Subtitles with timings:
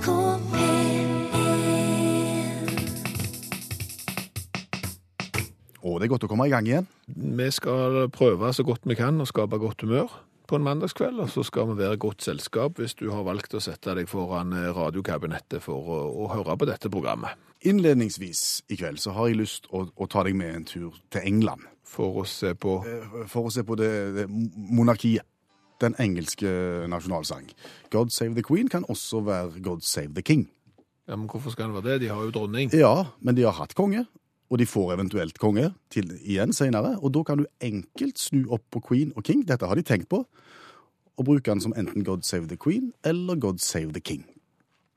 [0.00, 0.08] NRK
[0.52, 1.20] P1
[5.80, 6.88] Og det er godt å komme i gang igjen.
[7.08, 10.12] Vi skal prøve så godt vi kan å skape godt humør
[10.50, 13.62] på en mandagskveld, og så skal vi være godt selskap hvis du har valgt å
[13.62, 17.38] sette deg foran radiokabinettet for å, å høre på dette programmet.
[17.70, 21.22] Innledningsvis i kveld så har jeg lyst å, å ta deg med en tur til
[21.22, 21.68] England.
[21.86, 25.26] For å se på eh, For å se på det, det monarkiet.
[25.80, 26.46] Den engelske
[26.88, 27.50] nasjonalsang.
[27.90, 30.50] God save the queen kan også være God save the king.
[31.08, 32.00] ja, men Hvorfor skal den være det?
[32.00, 32.72] De har jo dronning.
[32.74, 34.06] Ja, men de har hatt konge,
[34.50, 36.98] og de får eventuelt konge til igjen senere.
[37.02, 40.08] Og da kan du enkelt snu opp på queen og king, dette har de tenkt
[40.08, 40.26] på,
[41.18, 44.26] og bruke den som enten God save the queen eller God save the king.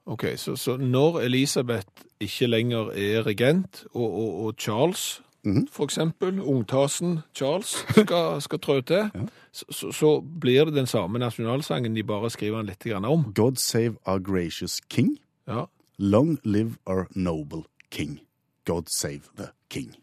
[0.05, 1.87] Ok, Så, så når Elisabeth
[2.19, 5.67] ikke lenger er regent, og, og, og Charles Mhm.
[5.67, 7.73] for eksempel, ungtasen Charles,
[8.05, 9.09] skal, skal trå til,
[9.51, 13.25] så, så, så blir det den samme nasjonalsangen, de bare skriver den litt om.
[13.35, 15.17] God save our gracious king.
[15.47, 15.65] Ja,
[15.99, 18.19] Long live our noble king.
[18.65, 19.95] God save the king.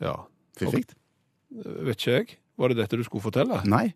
[0.00, 0.14] ja.
[0.58, 0.84] Fiffig?
[1.50, 2.26] Vet ikke jeg.
[2.58, 3.62] Var det dette du skulle fortelle?
[3.64, 3.94] Nei,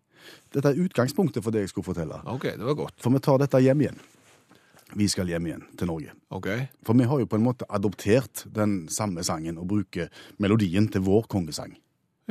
[0.53, 2.17] dette er utgangspunktet for det jeg skulle fortelle.
[2.25, 2.95] Ok, det var godt.
[3.01, 3.99] For vi tar dette hjem igjen.
[4.95, 6.13] Vi skal hjem igjen til Norge.
[6.31, 6.47] Ok.
[6.85, 10.07] For vi har jo på en måte adoptert den samme sangen og bruker
[10.39, 11.75] melodien til vår kongesang.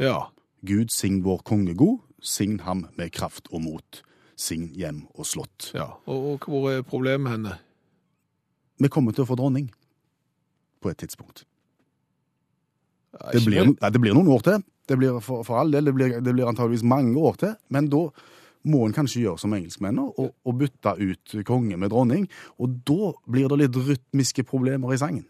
[0.00, 0.30] Ja.
[0.66, 4.00] Gud sign vår konge god, sign ham med kraft og mot.
[4.36, 5.72] Sign hjem og slott.
[5.74, 5.90] ja.
[6.06, 7.58] Og, og hvor er problemet henne?
[8.80, 9.70] Vi kommer til å få dronning
[10.84, 11.44] på et tidspunkt.
[13.32, 14.64] Det blir, det blir noen år til.
[14.86, 17.54] Det blir for, for all del, det blir, det blir antageligvis mange år til.
[17.72, 18.02] Men da
[18.66, 22.26] må en kanskje gjøre som engelskmennene og, og bytte ut konge med dronning.
[22.58, 25.26] Og da blir det litt rytmiske problemer i sangen.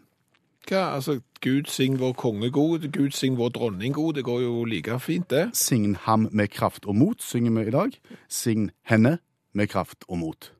[0.67, 0.97] Hva?
[0.97, 4.17] Altså, Gud sign vår konge god, Gud sign vår dronning god.
[4.17, 5.49] Det går jo like fint, det.
[5.55, 7.97] Sign ham med kraft og mot, synger vi i dag.
[8.27, 9.17] Sign henne
[9.53, 10.51] med kraft og mot.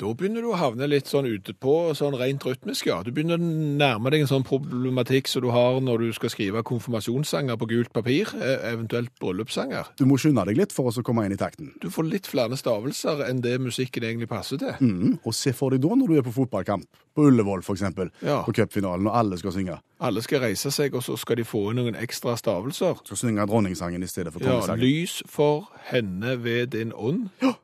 [0.00, 3.02] Da begynner du å havne litt sånn ute på, sånn rent rytmisk, ja.
[3.04, 3.44] Du begynner å
[3.80, 7.92] nærme deg en sånn problematikk som du har når du skal skrive konfirmasjonssanger på gult
[7.92, 9.92] papir, eh, eventuelt bryllupssanger.
[10.00, 11.74] Du må skynde deg litt for å komme inn i takten.
[11.84, 14.72] Du får litt flere stavelser enn det musikken egentlig passer til.
[14.80, 15.18] Mm.
[15.24, 18.42] Og se for deg da når du er på fotballkamp, på Ullevål eksempel, Ja.
[18.42, 19.78] på cupfinalen, og alle skal synge.
[20.00, 23.04] Alle skal reise seg, og så skal de få inn noen ekstra stavelser.
[23.04, 24.80] Skal synge dronningsangen i stedet for kongesangen.
[24.80, 27.30] Ja, lys for henne ved din ånd.
[27.42, 27.54] Ja.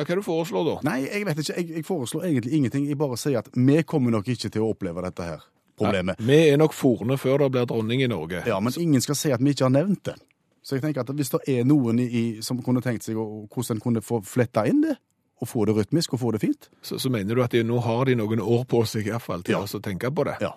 [0.00, 0.74] Ja, hva du foreslår da?
[0.88, 1.56] Nei, jeg vet ikke.
[1.60, 2.88] Jeg, jeg foreslår egentlig ingenting.
[2.88, 5.44] Jeg bare sier at vi kommer nok ikke til å oppleve dette her
[5.80, 6.18] problemet.
[6.24, 8.42] Vi er nok forne før det blir dronning i Norge.
[8.48, 10.16] Ja, men ingen skal si at vi ikke har nevnt det.
[10.62, 13.80] Så jeg tenker at hvis det er noen i, som kunne tenkt seg hvordan en
[13.80, 14.98] kunne få fletta inn det,
[15.40, 17.78] og få det rytmisk og få det fint Så, så mener du at de, nå
[17.80, 19.62] har de noen år på seg i hvert fall til Ja.
[19.64, 20.34] å tenke på det?
[20.44, 20.50] Ja.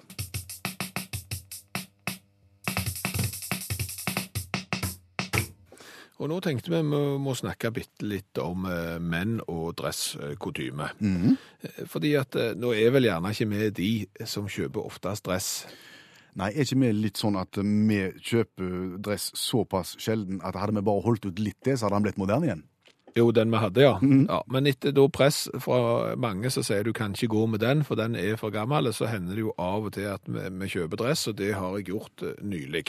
[6.24, 10.90] Og nå tenkte vi vi må snakke bitte litt om eh, menn og dresskotyme.
[11.00, 11.88] Mm -hmm.
[11.88, 15.68] Fordi at eh, nå er vel gjerne ikke vi de som kjøper oftest dress.
[16.36, 20.82] Nei, er ikke vi litt sånn at vi kjøper dress såpass sjelden at hadde vi
[20.82, 22.64] bare holdt ut litt det, så hadde han blitt moderne igjen?
[23.16, 23.94] Jo, den vi hadde, ja.
[24.02, 24.40] ja.
[24.50, 27.96] Men etter da press fra mange som sier du kan ikke gå med den, for
[28.00, 30.98] den er for gammel, så hender det jo av og til at vi, vi kjøper
[31.04, 32.86] dress, og det har jeg gjort eh, nylig.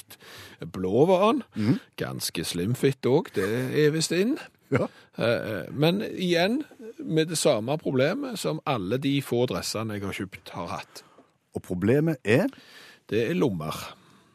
[0.72, 1.78] Blå var den.
[2.00, 3.48] Ganske slimfit òg, det
[3.84, 4.36] er visst inn.
[4.72, 4.88] Ja.
[5.20, 6.62] Eh, Men igjen
[6.98, 11.04] med det samme problemet som alle de få dressene jeg har kjøpt har hatt.
[11.54, 12.48] Og problemet er
[13.10, 13.76] Det er lommer.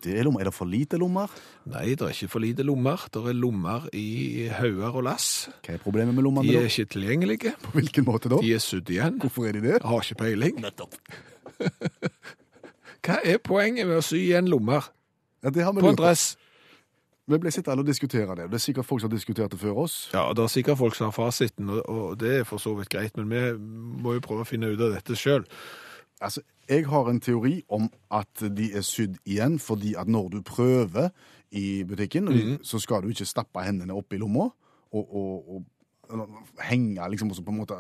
[0.04, 0.40] Det er, lommer.
[0.42, 1.32] er det for lite lommer?
[1.68, 3.02] Nei, det er ikke for lite lommer.
[3.12, 5.50] Det er lommer i hauger og lass.
[5.66, 6.72] Hva er problemet med lommene De er da?
[6.72, 7.56] ikke tilgjengelige.
[7.64, 8.40] På hvilken måte da?
[8.44, 9.18] De er sydd igjen.
[9.20, 9.76] Hvorfor er de det?
[9.78, 10.62] Jeg har ikke peiling.
[10.64, 10.96] Nettopp.
[13.06, 14.88] Hva er poenget med å sy igjen lommer
[15.44, 16.34] Ja, det har vi på en dress?
[17.30, 18.48] Vi ble sittende og diskutere det.
[18.50, 19.98] Det er sikkert folk som har diskutert det før oss.
[20.16, 22.90] Ja, det er sikkert folk som har fasiten, og, og det er for så vidt
[22.90, 23.44] greit, men vi
[24.02, 25.46] må jo prøve å finne ut av dette sjøl.
[26.26, 30.42] Altså, jeg har en teori om at de er sydd igjen fordi at når du
[30.46, 31.10] prøver
[31.52, 34.50] i butikken, så skal du ikke stappe hendene opp i lomma
[34.94, 35.50] og, og,
[36.10, 37.80] og henge liksom også på en måte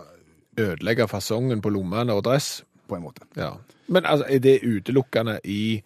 [0.59, 2.65] Ødelegge fasongen på lommene og dress.
[2.87, 3.21] på en måte.
[3.37, 3.51] Ja.
[3.87, 5.81] Men altså, er det utelukkende i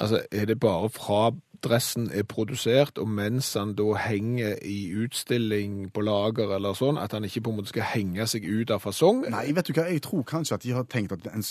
[0.00, 1.32] Altså, er det bare fra
[1.62, 7.12] dressen er produsert, og mens han da henger i utstilling på lager eller sånn, at
[7.12, 9.24] han ikke på en måte skal henge seg ut av fasong?
[9.30, 11.42] Nei, vet du hva, jeg tror kanskje at de har tenkt at, en,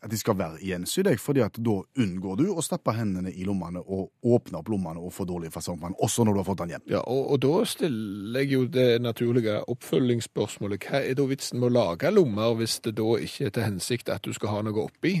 [0.00, 3.82] at de skal være gjensydd, fordi at da unngår du å stappe hendene i lommene
[3.82, 6.62] og åpne opp lommene og få dårlig fasong på den, også når du har fått
[6.62, 6.86] den hjem.
[6.94, 10.86] Ja, og, og da stiller jeg jo det naturlige oppfølgingsspørsmålet.
[10.88, 14.12] Hva er da vitsen med å lage lommer hvis det da ikke er til hensikt
[14.14, 15.18] at du skal ha noe oppi?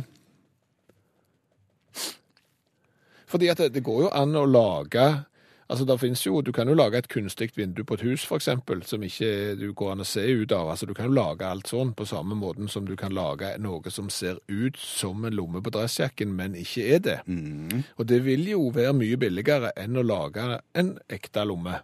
[3.30, 5.04] Fordi at det, det går jo an å lage
[5.70, 8.82] Altså, der finnes jo, Du kan jo lage et kunstig vindu på et hus, eksempel,
[8.82, 10.70] som ikke du går an å se ut av.
[10.72, 13.90] Altså, Du kan jo lage alt sånn på samme måten som du kan lage noe
[13.90, 17.18] som ser ut som en lomme på dressjakken, men ikke er det.
[17.98, 21.80] Og det vil jo være mye billigere enn å lage en ekte lomme.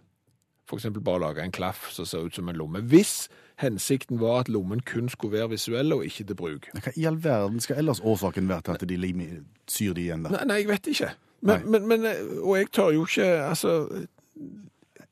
[0.67, 2.81] Eksempel bare lage en klaff som ser ut som en lomme.
[2.83, 3.29] Hvis
[3.63, 6.67] hensikten var at lommen kun skulle være visuell og ikke til bruk.
[6.75, 9.29] Hva i all verden skal ellers årsaken være til at de
[9.67, 10.35] syr de igjen der?
[10.35, 11.13] Nei, nei, jeg vet ikke.
[11.41, 13.87] Men, men, men, eh, og jeg tør jo ikke Altså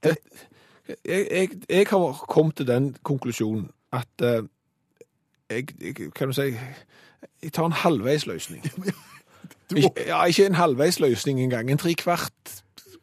[0.03, 0.17] det,
[1.05, 4.47] jeg, jeg, jeg har kommet til den konklusjonen at uh,
[5.49, 6.41] jeg, jeg Kan du si
[7.43, 8.63] Jeg tar en halvveisløsning.
[9.69, 11.71] Du, Ikke, ja, ikke en halvveisløsning engang.
[11.71, 12.33] En trekvart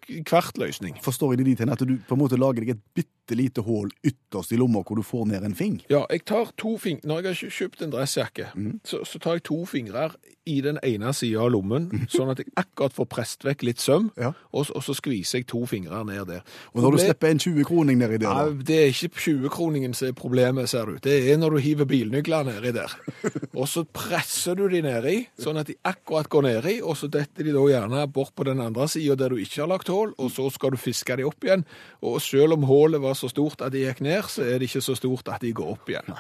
[0.07, 0.99] kvart, kvart løsning.
[1.03, 3.63] forstår jeg det dit hen at du på en måte lager deg et bitte lite
[3.67, 5.81] hull ytterst i lomma hvor du får ned en fing?
[5.91, 8.47] Ja, jeg tar to fing Når jeg har kjøpt en dressjakke,
[8.85, 10.11] så, så tar jeg to fingre
[10.47, 14.09] i den ene sida av lommen, sånn at jeg akkurat får presset vekk litt søm,
[14.19, 14.33] Ja.
[14.53, 16.41] og, og så skviser jeg to fingre ned der.
[16.75, 20.17] Og når du slipper en 20-kroning nedi der, Ja, det er ikke 20-kroningen som er
[20.19, 20.97] problemet, ser du.
[21.03, 22.97] Det er når du hiver bilnøkler nedi der.
[23.61, 27.45] Og så presser du de nedi, sånn at de akkurat går nedi, og så detter
[27.47, 30.31] de da gjerne bort på den andre sida der du ikke har lagt hull, og
[30.35, 31.63] så skal du fiske de opp igjen.
[32.03, 34.83] Og selv om hullet var så stort at de gikk ned, så er det ikke
[34.83, 36.17] så stort at de går opp igjen.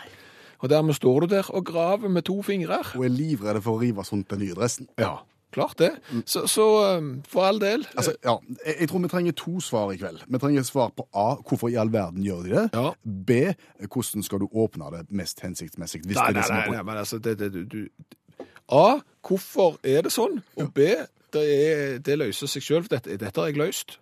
[0.63, 2.79] Og dermed står du der og graver med to fingre.
[2.95, 4.87] Og er livredd for å rive sånt den nye dressen.
[5.01, 5.17] Ja,
[5.53, 5.91] klart det.
[6.25, 6.67] Så, så
[6.99, 7.87] um, for all del.
[7.97, 8.37] Altså, ja,
[8.67, 10.23] jeg, jeg tror vi trenger to svar i kveld.
[10.29, 11.27] Vi trenger svar på A.
[11.43, 12.65] Hvorfor i all verden gjør de det?
[12.75, 12.93] Ja.
[13.03, 13.41] B.
[13.89, 16.05] Hvordan skal du åpne det mest hensiktsmessig?
[16.07, 16.87] Hvis Nei, det er nei, det som nei, er nei, på.
[16.91, 18.87] men altså, det, det, du, du, A,
[19.27, 20.39] hvorfor er det sånn?
[20.63, 20.87] Og B,
[21.35, 22.89] det, er, det løser seg selv.
[22.93, 23.99] Dette, dette har jeg løst.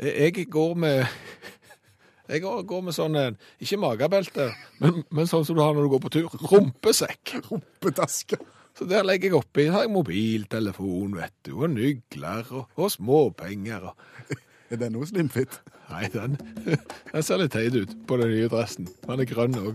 [0.00, 1.04] Jeg går med
[2.30, 4.50] jeg går med sånn, en- ikke magebelte,
[4.80, 7.34] men, men sånn som du har når du går på tur, rumpesekk.
[7.50, 8.38] Rumpetaske.
[8.78, 13.90] Så der legger jeg oppi, har jeg mobiltelefon, vet du, og nygler, og, og småpenger.
[13.90, 14.38] Og,
[14.70, 15.56] Er den òg slimfit?
[15.90, 16.36] nei, den,
[17.12, 18.86] den ser litt teit ut på den nye dressen.
[19.02, 19.74] Den er grønn også.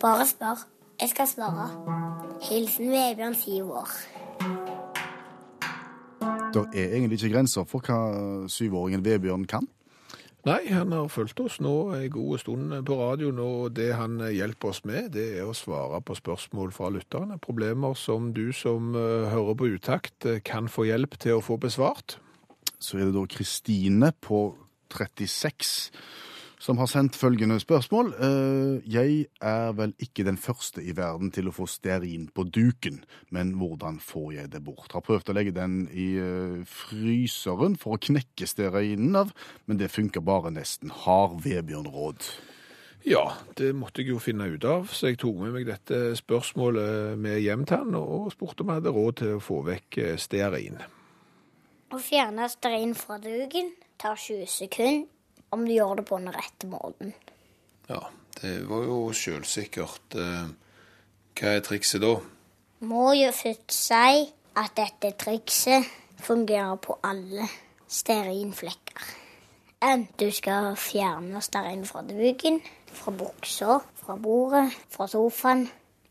[0.00, 0.66] Bare spør.
[1.00, 1.66] Jeg skal svare.
[2.50, 3.88] Hilsen Vebjørn, syv år.
[6.50, 9.68] Det er egentlig ikke grenser for hva syvåringen Vebjørn kan.
[10.48, 14.72] Nei, han har fulgt oss nå en god stund på radioen, og det han hjelper
[14.72, 17.36] oss med, det er å svare på spørsmål fra lytterne.
[17.44, 21.58] Problemer som du som eh, hører på utakt, eh, kan få hjelp til å få
[21.60, 22.16] besvart.
[22.80, 24.40] Så er det da Kristine på
[24.96, 25.90] 36
[26.60, 28.12] som har sendt følgende spørsmål.
[28.20, 33.00] Eh, Jeg er vel ikke den første i verden til å få stearin på duken,
[33.30, 34.92] men hvordan får jeg det bort?
[34.92, 39.32] Har prøvd å legge den i eh, fryseren for å knekke stearinen av,
[39.66, 40.92] men det funker bare nesten.
[41.04, 42.28] Har Vebjørn råd?
[43.08, 47.16] Ja, det måtte jeg jo finne ut av, så jeg tok med meg dette spørsmålet
[47.16, 50.18] med hjem til han, og spurte om jeg hadde råd til å få vekk eh,
[50.20, 50.76] stearin.
[51.90, 55.08] Å fjerne stearin fra duken tar 20 sekunder
[55.52, 57.14] om du gjør det på den rette måten.
[57.90, 58.00] Ja,
[58.40, 60.14] det var jo selvsikkert.
[60.14, 60.50] eh,
[61.40, 62.14] Hva er trikset da?
[62.80, 65.86] Må jo først si at dette trikset
[66.20, 67.48] fungerer på alle
[67.88, 69.16] stearinflekker.
[70.20, 72.60] Du skal fjerne stearin fra duken,
[72.92, 75.68] fra buksa, fra bordet, fra sofaen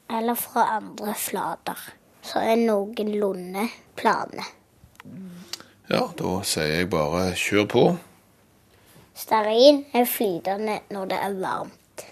[0.10, 1.78] eller fra andre flater.
[2.26, 4.44] Så er noenlunde plane.
[5.90, 7.84] Ja, da sier jeg bare kjør på.
[9.20, 12.04] Stearin er flytende når det er varmt,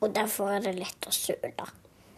[0.00, 1.66] og derfor er det lett å søle.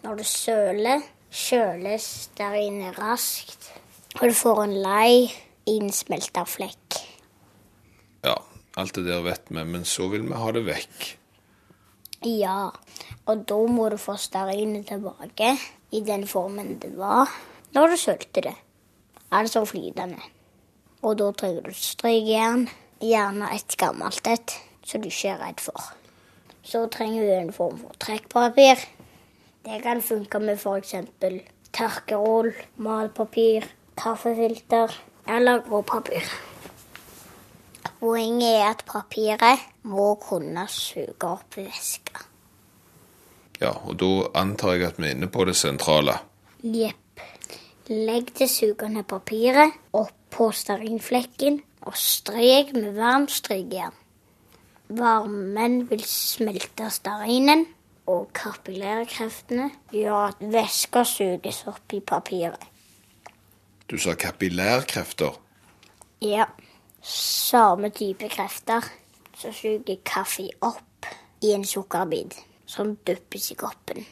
[0.04, 1.02] Når du søler,
[1.34, 3.72] kjøles stearinet raskt,
[4.20, 5.26] og du får en lei,
[5.66, 7.00] innsmelta flekk.
[8.22, 8.36] Ja,
[8.78, 11.10] alt det der vet vi, men så vil vi ha det vekk.
[12.26, 12.70] Ja,
[13.26, 15.56] og da må du få stearinet tilbake
[15.90, 17.34] i den formen det var
[17.74, 18.56] når du sølte det.
[19.34, 20.22] Altså flytende.
[21.02, 22.68] Og da trenger du strykejern,
[23.00, 25.92] gjerne et gammelt et, så du ikke er redd for.
[26.66, 28.80] Så trenger du en form for trekkpapir.
[29.66, 30.94] Det kan funke med f.eks.
[31.74, 33.66] tørkerull, malpapir,
[33.98, 34.94] kaffefilter
[35.28, 36.26] eller gråpapir.
[38.00, 42.26] Poenget er at papiret må kunne suge opp væske.
[43.60, 46.18] Ja, og da antar jeg at vi er inne på det sentrale.
[46.60, 47.22] Jepp.
[47.88, 53.94] Legg det sugende papiret opp på stearinflekken og strek med varmt strykejern.
[54.88, 57.64] Varmen vil smelte stearinen,
[58.06, 62.68] og kapillærkreftene gjør at væska suges opp i papiret.
[63.90, 65.34] Du sa kapillærkrefter.
[66.22, 66.46] Ja,
[67.02, 68.86] samme type krefter
[69.34, 71.10] som suger kaffe opp
[71.42, 74.06] i en sukkerbit som duppes i koppen.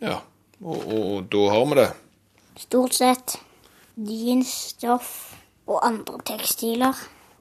[0.00, 0.22] Ja,
[0.62, 1.88] Og, og, og da har vi det.
[2.62, 3.34] Stort sett
[3.96, 5.34] jeansstoff
[5.66, 6.96] og andre tekstiler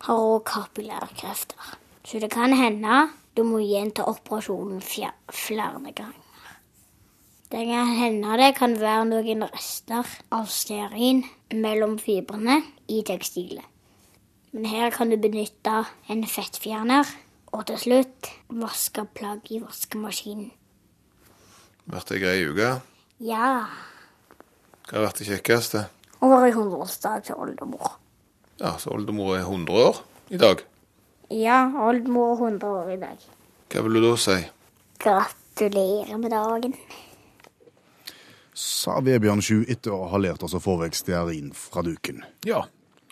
[0.06, 1.78] har òg kapillærkrefter.
[2.04, 6.18] Så det kan hende du må gjenta operasjonen flere ganger.
[7.52, 13.66] Det kan hende det kan være noen rester av stearin mellom fibrene i tekstilet.
[14.52, 17.08] Men her kan du benytte en fettfjerner,
[17.52, 20.52] og til slutt vaske plagg i vaskemaskinen.
[21.92, 22.74] Vært ei grei uke.
[23.20, 23.68] Ja,
[24.88, 25.86] Hva har vært det kjekkeste?
[26.22, 27.98] Og var i hundreårsdag til oldemor.
[28.62, 30.66] Ja, så oldemor er 100 år i dag.
[31.34, 33.30] Ja, oldemor er 100 år i dag.
[33.72, 34.38] Hva vil du da si?
[35.02, 36.76] Gratulerer med dagen.
[38.54, 42.22] Sa Vebjørn Sju etter å ha lært oss å få vekk stearin fra duken.
[42.46, 42.66] Ja,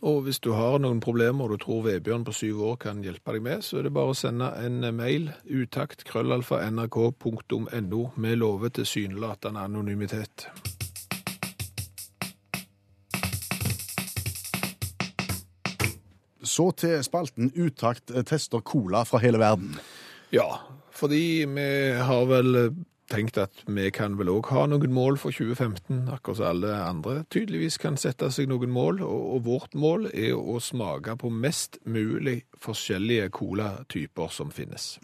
[0.05, 3.35] og hvis du har noen problemer og du tror Vebjørn på syv år kan hjelpe
[3.35, 8.71] deg med, så er det bare å sende en mail utakt krøllalfa nrk.no med love
[8.77, 10.47] tilsynelatende anonymitet.
[16.59, 19.77] Så til spalten Utakt tester cola fra hele verden.
[20.35, 20.59] Ja,
[20.91, 21.67] fordi vi
[22.03, 22.73] har vel
[23.09, 27.15] tenkt at vi kan vel òg ha noen mål for 2015, akkurat som alle andre
[27.31, 28.99] tydeligvis kan sette seg noen mål.
[29.05, 34.97] Og, vårt mål er å smake på mest mulig forskjellige colatyper som finnes.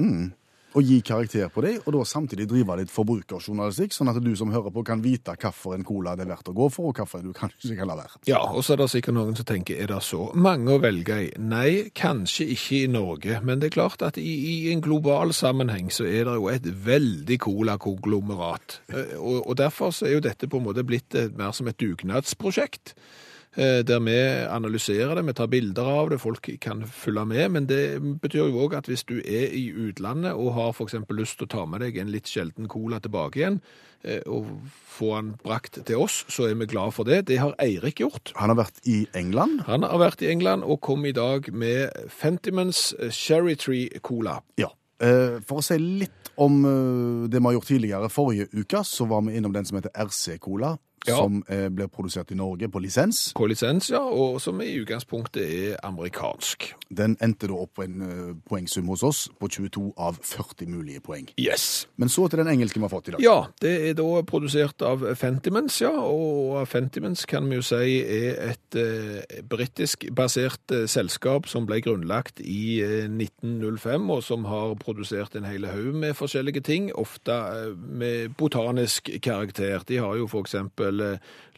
[0.76, 4.52] Og gi karakter på dem, og da samtidig drive litt forbrukerjournalistikk, sånn at du som
[4.52, 7.34] hører på kan vite hvilken cola det er verdt å gå for, og hvilken du
[7.38, 8.20] kanskje kan la være.
[8.28, 11.20] Ja, og så er det sikkert noen som tenker, er det så mange å velge
[11.28, 11.30] i?
[11.40, 15.88] Nei, kanskje ikke i Norge, men det er klart at i, i en global sammenheng
[15.96, 18.82] så er det jo et veldig cola-konglomerat.
[18.92, 21.80] Eh, Og, og derfor så er jo dette på en måte blitt mer som et
[21.80, 22.96] dugnadsprosjekt.
[23.58, 24.16] Eh, Der vi
[24.50, 27.52] analyserer det, vi tar bilder av det, folk kan følge med.
[27.52, 30.96] Men det betyr jo òg at hvis du er i utlandet og har f.eks.
[31.10, 33.60] lyst til å ta med deg en litt sjelden cola tilbake igjen,
[34.04, 34.48] eh, og
[34.96, 37.26] få den brakt til oss, så er vi glad for det.
[37.28, 38.34] Det har Eirik gjort.
[38.36, 39.62] Han har vært i England.
[39.68, 44.40] Han har vært i England og kom i dag med Fentimans Cherry Tree Cola.
[44.58, 44.72] Ja.
[45.00, 46.64] Eh, For å si litt om
[47.32, 48.10] det vi har gjort tidligere.
[48.12, 50.74] Forrige uke så var vi innom den som heter RC Cola,
[51.08, 51.18] Ja.
[51.18, 53.34] som eh, blir produsert i Norge på lisens.
[53.36, 56.72] På lisens, ja, og som i utgangspunktet er amerikansk.
[56.90, 61.02] Den endte da opp på en uh, poengsum hos oss på 22 av 40 mulige
[61.06, 61.28] poeng.
[61.42, 61.88] Yes.
[61.98, 63.24] Men så til den engelske vi har fått i dag.
[63.24, 68.40] Ja, det er da produsert av Fentimans, ja, og Fentimans kan vi jo si er
[68.52, 74.76] et uh, britisk basert uh, selskap som ble grunnlagt i uh, 1905, og som har
[74.82, 79.84] produsert en hel haug med forskjellige ting, ofte eh, med botanisk karakter.
[79.88, 80.95] De har jo for eksempel eh,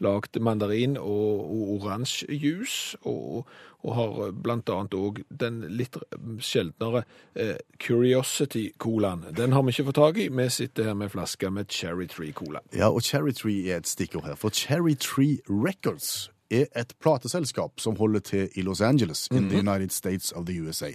[0.03, 3.47] lagd mandarin og, og oransjejus, og,
[3.83, 5.97] og har blant annet òg den litt
[6.43, 7.03] sjeldnere
[7.35, 9.27] eh, Curiosity-colaen.
[9.37, 10.29] Den har vi ikke fått tak i.
[10.29, 12.63] Vi sitter her med flaske med Cherry Tree Cola.
[12.75, 14.39] Ja, og Cherry Tree er et stikkord her.
[14.39, 19.59] For Cherry Tree Records er et plateselskap som holder til i Los Angeles, in the
[19.59, 20.89] United States of the USA.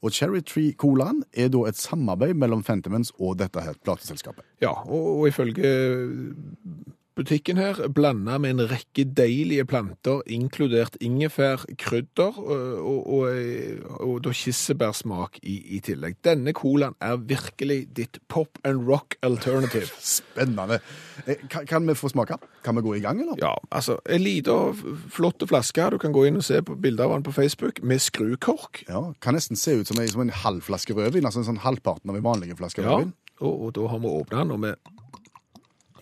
[0.00, 4.44] Og Cherry Tree Colaen er da et samarbeid mellom Fentimans og dette her plateselskapet.
[4.60, 6.34] Ja, og, og ifølge
[7.16, 13.30] butikken her, blanda med en rekke deilige planter, inkludert ingefær, krydder og, og,
[14.00, 16.18] og, og kirsebærsmak i, i tillegg.
[16.26, 19.88] Denne colaen er virkelig ditt pop and rock alternative.
[20.16, 20.80] Spennende.
[21.26, 22.36] Eh, Kan, kan vi få smake?
[22.64, 23.38] Kan vi gå i gang, eller?
[23.40, 24.74] Ja, altså, en liten,
[25.12, 25.88] flott flaske.
[25.92, 28.84] Du kan gå inn og se på bilder av den på Facebook, med skrukork.
[28.88, 31.62] Ja, Kan nesten se ut som en, som en halv flaske rødvin, altså en sånn
[31.64, 33.14] halvparten av en vanlig flaske Ja, rødvin.
[33.40, 34.74] og, og da har vi åpnet den, og vi...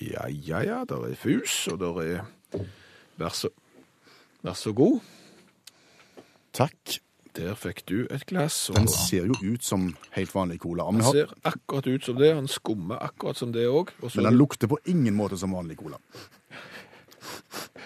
[0.04, 2.64] Ja, ja, ja, der er fus, og der er...
[3.16, 3.48] Vær så,
[4.42, 5.00] vær så god.
[6.54, 6.98] Takk.
[7.34, 8.70] Der fikk du et glass.
[8.70, 10.84] Den ser jo ut som helt vanlig cola.
[10.94, 12.30] Den har, ser akkurat ut som det.
[12.36, 13.90] Han skummer akkurat som det òg.
[14.02, 15.98] Og så men den lukter på ingen måte som vanlig cola.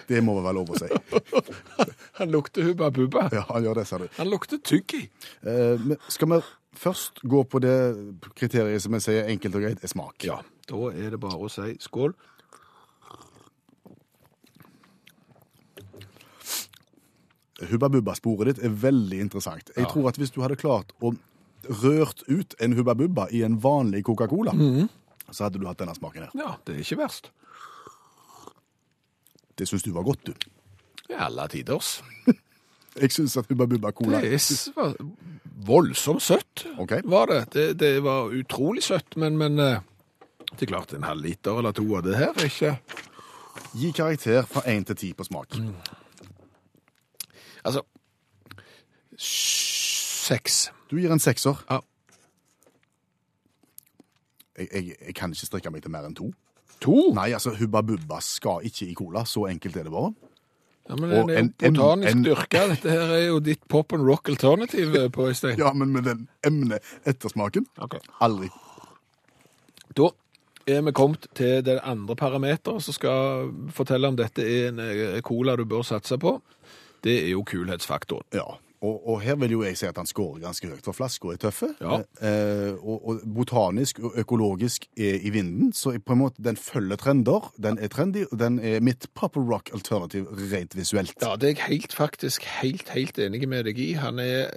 [0.09, 0.89] Det må vel være lov å si.
[2.19, 3.25] han lukter hubba bubba.
[3.33, 4.07] Ja, han gjør det, ser du.
[4.19, 5.01] Han lukter tyggi.
[5.41, 6.39] Eh, skal vi
[6.85, 7.75] først gå på det
[8.37, 10.29] kriteriet som jeg sier enkelt og greit er smak?
[10.29, 12.13] Ja, da er det bare å si skål.
[17.69, 19.71] Hubba Bubba-sporet ditt er veldig interessant.
[19.75, 19.91] Jeg Ja.
[19.91, 21.15] tror at hvis du hadde klart å
[21.83, 24.89] rørt ut en Hubba Bubba i en vanlig Coca-Cola, Mhm.
[25.31, 26.29] så hadde du hatt denne smaken her.
[26.35, 27.29] Ja, det er ikke verst.
[29.57, 30.33] Det syns du var godt, du.
[31.09, 32.01] Det er alle tiders.
[32.95, 34.95] Jeg syns at Hubba Bubba-cola Det er var
[35.65, 37.01] voldsomt søtt, okay.
[37.03, 37.49] var det.
[37.51, 37.77] det.
[37.77, 39.79] Det var utrolig søtt, men, men eh,
[40.55, 42.73] det er klart en halv liter eller to av det her er ikke
[43.75, 45.53] Gi karakter fra én til ti på smak.
[45.59, 45.73] Mm.
[47.65, 47.81] Altså
[49.19, 50.69] Seks.
[50.89, 51.59] Du gir en sekser.
[51.69, 51.79] Ja.
[54.57, 56.29] Jeg, jeg, jeg kan ikke strekke meg til mer enn to.
[56.83, 56.95] To?
[57.17, 59.25] Nei, altså, Hubba Bubba skal ikke i cola.
[59.27, 60.13] Så enkelt er det bare.
[60.89, 62.63] Ja, men Og den er jo en- en- botanisk en- dyrka.
[62.71, 65.57] Dette her er jo ditt pop and rock alternativ eh, på Øystein.
[65.59, 67.99] Ja, men med den emne-ettersmaken Ok.
[68.21, 68.49] aldri.
[69.97, 70.09] Da
[70.69, 75.19] er vi kommet til det andre parameteret som skal fortelle om dette er en eh,
[75.25, 76.39] cola du bør satse på.
[77.03, 78.27] Det er jo kulhetsfaktoren.
[78.35, 78.47] Ja,
[78.79, 81.39] og, og her vil jo jeg si at han scorer ganske høyt, for flasker er
[81.43, 81.67] tøffe.
[81.81, 81.99] Ja.
[82.23, 86.99] Eh, og, og botanisk og økologisk er i vinden, så på en måte den følger
[87.01, 87.51] trender.
[87.59, 91.17] Den er trendy, og den er mitt proper rock alternativ rent visuelt.
[91.21, 93.91] Ja, det er jeg helt, faktisk helt, helt enig med deg i.
[93.99, 94.47] Han er,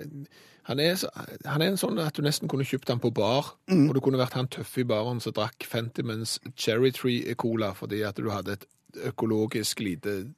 [0.65, 1.11] han er, så-
[1.45, 4.19] han er en sånn at du nesten kunne kjøpt han på bar, og du kunne
[4.19, 8.53] vært han tøffe i baren som drakk Fentimans Cherry Tree Cola fordi at du hadde
[8.53, 8.67] et
[9.09, 10.33] økologisk lite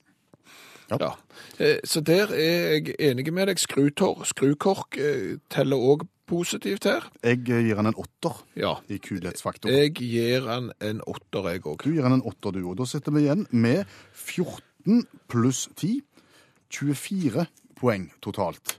[0.91, 0.97] Ja.
[1.01, 1.13] Ja.
[1.59, 3.59] Eh, Så der er jeg enig med deg.
[3.59, 7.09] Skrutor, skrukork eh, teller òg positivt her.
[7.23, 8.75] Jeg eh, gir han en åtter Ja.
[8.91, 9.71] i kulhetsfaktor.
[9.71, 11.83] Jeg gir han en åtter, jeg òg.
[11.85, 12.69] Du gir han en åtter, du.
[12.69, 16.03] Og da sitter vi igjen med 14 pluss 10.
[16.71, 18.79] 24 poeng totalt.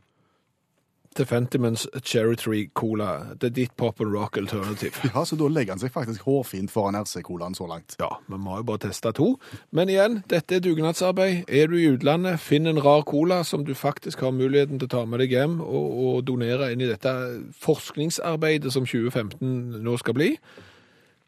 [1.15, 3.35] Til Fentimans Cherry Tree Cola.
[3.39, 4.97] Det er ditt pop and rock alternativ.
[5.13, 7.95] Ja, Så da legger han seg faktisk hårfint foran RC-colaen så langt.
[8.01, 9.29] Ja, vi må jo bare teste to.
[9.71, 11.47] Men igjen, dette er dugnadsarbeid.
[11.47, 14.95] Er du i utlandet, finn en rar cola som du faktisk har muligheten til å
[14.97, 17.15] ta med deg hjem og, og donere inn i dette
[17.63, 20.33] forskningsarbeidet som 2015 nå skal bli.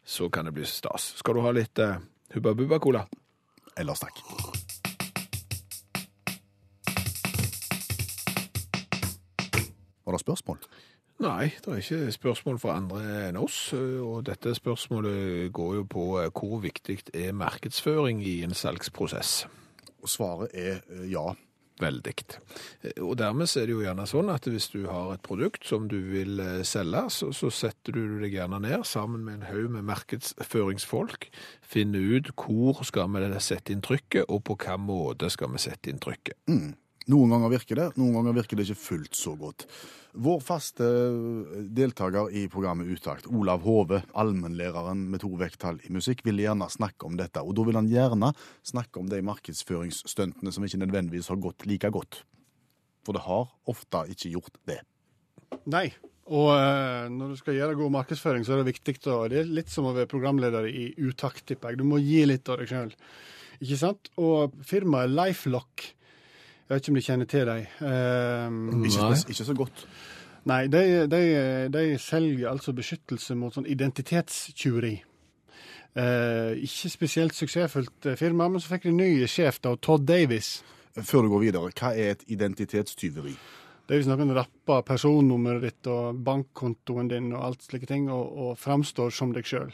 [0.04, 1.14] Så kan det bli stas.
[1.22, 1.96] Skal du ha litt uh,
[2.36, 3.08] Hubba Bubba Cola?
[3.78, 4.20] Ellers takk.
[10.08, 10.62] Var det spørsmål?
[11.20, 13.58] Nei, det er ikke spørsmål fra andre enn oss.
[13.76, 19.42] Og dette spørsmålet går jo på eh, hvor viktig er markedsføring i en salgsprosess.
[20.00, 21.34] Og svaret er eh, ja.
[21.78, 22.12] Veldig.
[23.06, 25.98] Og dermed er det jo gjerne sånn at hvis du har et produkt som du
[26.10, 29.86] vil eh, selge, så, så setter du deg gjerne ned sammen med en haug med
[29.86, 31.28] markedsføringsfolk,
[31.62, 35.92] finner ut hvor skal vi sette inn trykket, og på hvilken måte skal vi sette
[35.92, 36.40] inn trykket.
[37.08, 39.64] Noen ganger virker det, noen ganger virker det ikke fullt så godt.
[40.18, 40.86] Vår faste
[41.72, 47.08] deltaker i programmet Utakt, Olav Hove, allmennlæreren med to vekttall i musikk, vil gjerne snakke
[47.08, 47.40] om dette.
[47.40, 48.32] Og da vil han gjerne
[48.66, 52.22] snakke om de markedsføringsstuntene som ikke nødvendigvis har gått like godt.
[53.06, 54.82] For det har ofte ikke gjort det.
[55.70, 55.88] Nei.
[56.28, 59.52] Og eh, når du skal gjøre god markedsføring, så er det viktig å Det er
[59.60, 61.80] litt som å være programleder i utakt, tipper jeg.
[61.80, 62.92] Du må gi litt av deg sjøl.
[63.64, 64.10] Ikke sant?
[64.20, 65.86] Og firmaet Lifelock,
[66.68, 67.66] jeg vet ikke om de kjenner til dem.
[67.80, 69.84] Um, Ikke, ikke så godt.
[70.48, 71.20] Nei, de, de,
[71.72, 74.98] de selger altså beskyttelse mot sånn identitetstyveri.
[75.96, 80.58] Uh, ikke spesielt suksessfullt eh, firma, men så fikk de ny sjef, da, Todd Davis.
[80.98, 83.32] Før du går videre, hva er et identitetstyveri?
[83.88, 88.28] Det er hvis noen rapper personnummeret ditt og bankkontoen din og alt slike ting, og,
[88.28, 89.72] og framstår som deg sjøl.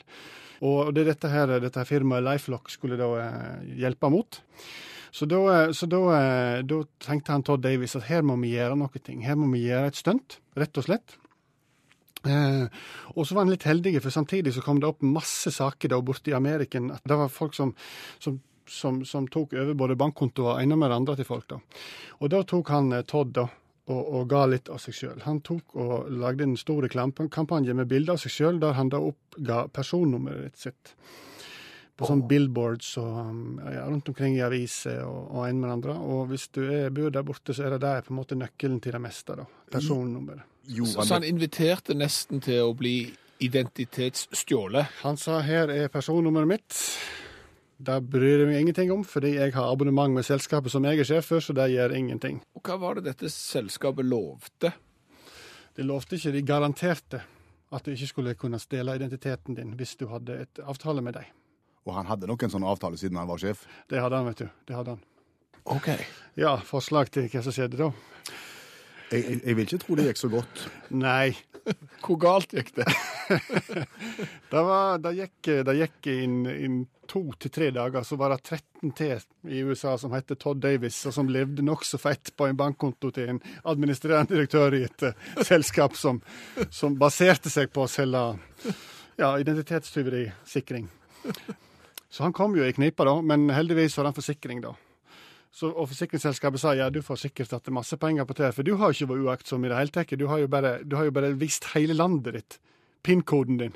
[0.64, 4.38] Og det er dette her, dette firmaet Lifelock skulle da eh, hjelpe mot.
[5.14, 8.56] Så da, eh, så da, eh, da tenkte han Todd Davis at her må vi
[8.56, 9.02] gjøre noe.
[9.04, 9.22] ting.
[9.22, 11.18] Her må vi gjøre et stunt, rett og slett.
[12.24, 12.66] Eh,
[13.14, 16.00] og så var han litt heldig, for samtidig så kom det opp masse saker da
[16.00, 16.88] borte i Ameriken.
[17.04, 17.74] Det var folk som,
[18.18, 21.46] som, som, som tok over både bankkontoer og ene med det andre til folk.
[21.52, 21.60] da.
[22.20, 23.46] Og da tok han eh, Todd da,
[23.92, 25.20] og, og ga litt av seg sjøl.
[25.26, 29.02] Han tok og lagde en stor reklamekampanje med bilder av seg sjøl, der han da
[29.04, 30.96] oppga personnummeret sitt.
[31.94, 35.74] På sånne billboards og um, ja, rundt omkring i aviser og, og en med den
[35.76, 35.94] andre.
[35.94, 38.80] Og hvis du er, bor der borte, så er det der på en måte nøkkelen
[38.82, 39.36] til det meste.
[39.38, 40.42] da, Personnummeret.
[40.66, 42.96] Så, han inviterte nesten til å bli
[43.44, 45.02] identitetsstjålet.
[45.04, 46.80] Han sa her er personnummeret mitt.
[47.84, 51.08] Det bryr jeg meg ingenting om, fordi jeg har abonnement med selskapet som jeg er
[51.08, 52.40] sjef for, så det gjør ingenting.
[52.56, 54.72] Og hva var det dette selskapet lovte?
[55.74, 57.22] De lovte ikke, de garanterte
[57.74, 61.26] at du ikke skulle kunne stjele identiteten din hvis du hadde et avtale med dem.
[61.84, 63.66] Og han hadde nok en sånn avtale siden han var sjef.
[63.90, 64.48] Det hadde han, vet du.
[64.68, 65.02] Det hadde han.
[65.74, 65.90] OK.
[66.40, 67.90] Ja, forslag til hva som skjedde da?
[69.12, 70.64] Jeg, jeg, jeg vil ikke tro det gikk så godt.
[70.96, 71.34] Nei.
[72.04, 72.88] Hvor galt gikk det?
[74.50, 76.74] Det, var, det gikk, det gikk inn, inn
[77.08, 80.98] to til tre dager, så var det 13 til i USA som het Todd Davis,
[81.08, 85.16] og som levde nokså fett på en bankkonto til en administrerende direktør i et uh,
[85.42, 86.20] selskap som,
[86.68, 88.22] som baserte seg på å selge
[89.18, 90.90] ja, identitetstyverisikring.
[92.14, 94.76] Så han kom jo i knipa, da, men heldigvis var en forsikring, da.
[95.54, 98.74] Så, og forsikringsselskapet sa ja, du får sikkert tatt masse penger på det, for du
[98.78, 100.14] har jo ikke vært uaktsom i det hele tatt.
[100.18, 102.58] Du har jo bare, har jo bare vist hele landet ditt,
[103.06, 103.74] PIN-koden din.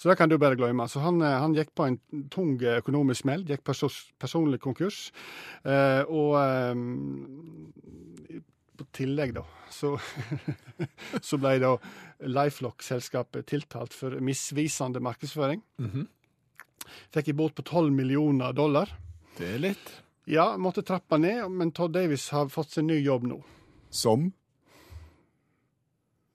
[0.00, 0.86] Så det kan du bare glemme.
[0.88, 1.98] Så han, eh, han gikk på en
[2.32, 5.10] tung økonomisk smell, gikk persos, personlig konkurs.
[5.64, 8.40] Eh, og eh,
[8.80, 9.96] på tillegg, da, så,
[11.28, 11.74] så ble da
[12.28, 15.60] Lifelock-selskapet tiltalt for misvisende markedsføring.
[17.14, 18.92] Fikk en bot på 12 millioner dollar.
[19.38, 19.92] Det er litt.
[20.30, 23.40] Ja, måtte trappe ned, men Todd Davis har fått seg ny jobb nå.
[23.90, 24.32] Som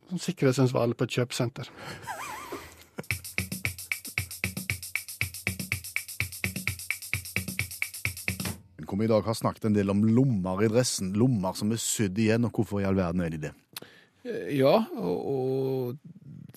[0.10, 1.72] Som sikkerhetsansvarlig på et kjøpesenter.
[8.96, 11.14] hvor vi i dag har snakket en del om lommer i dressen.
[11.20, 13.54] Lommer som er sydd igjen, og hvorfor i all verden er de det?
[14.56, 15.98] Ja, og, og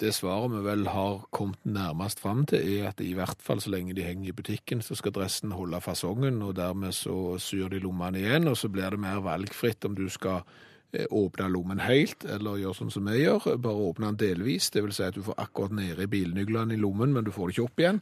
[0.00, 3.72] det svaret vi vel har kommet nærmest fram til, er at i hvert fall så
[3.74, 7.82] lenge de henger i butikken, så skal dressen holde fasongen, og dermed så syr de
[7.82, 10.44] lommene igjen, og så blir det mer valgfritt om du skal
[11.10, 14.94] åpne lommen helt, eller gjøre sånn som vi gjør, bare åpne den delvis, det vil
[14.96, 17.66] si at du får akkurat nede i bilnyglene i lommen, men du får det ikke
[17.66, 18.00] opp igjen.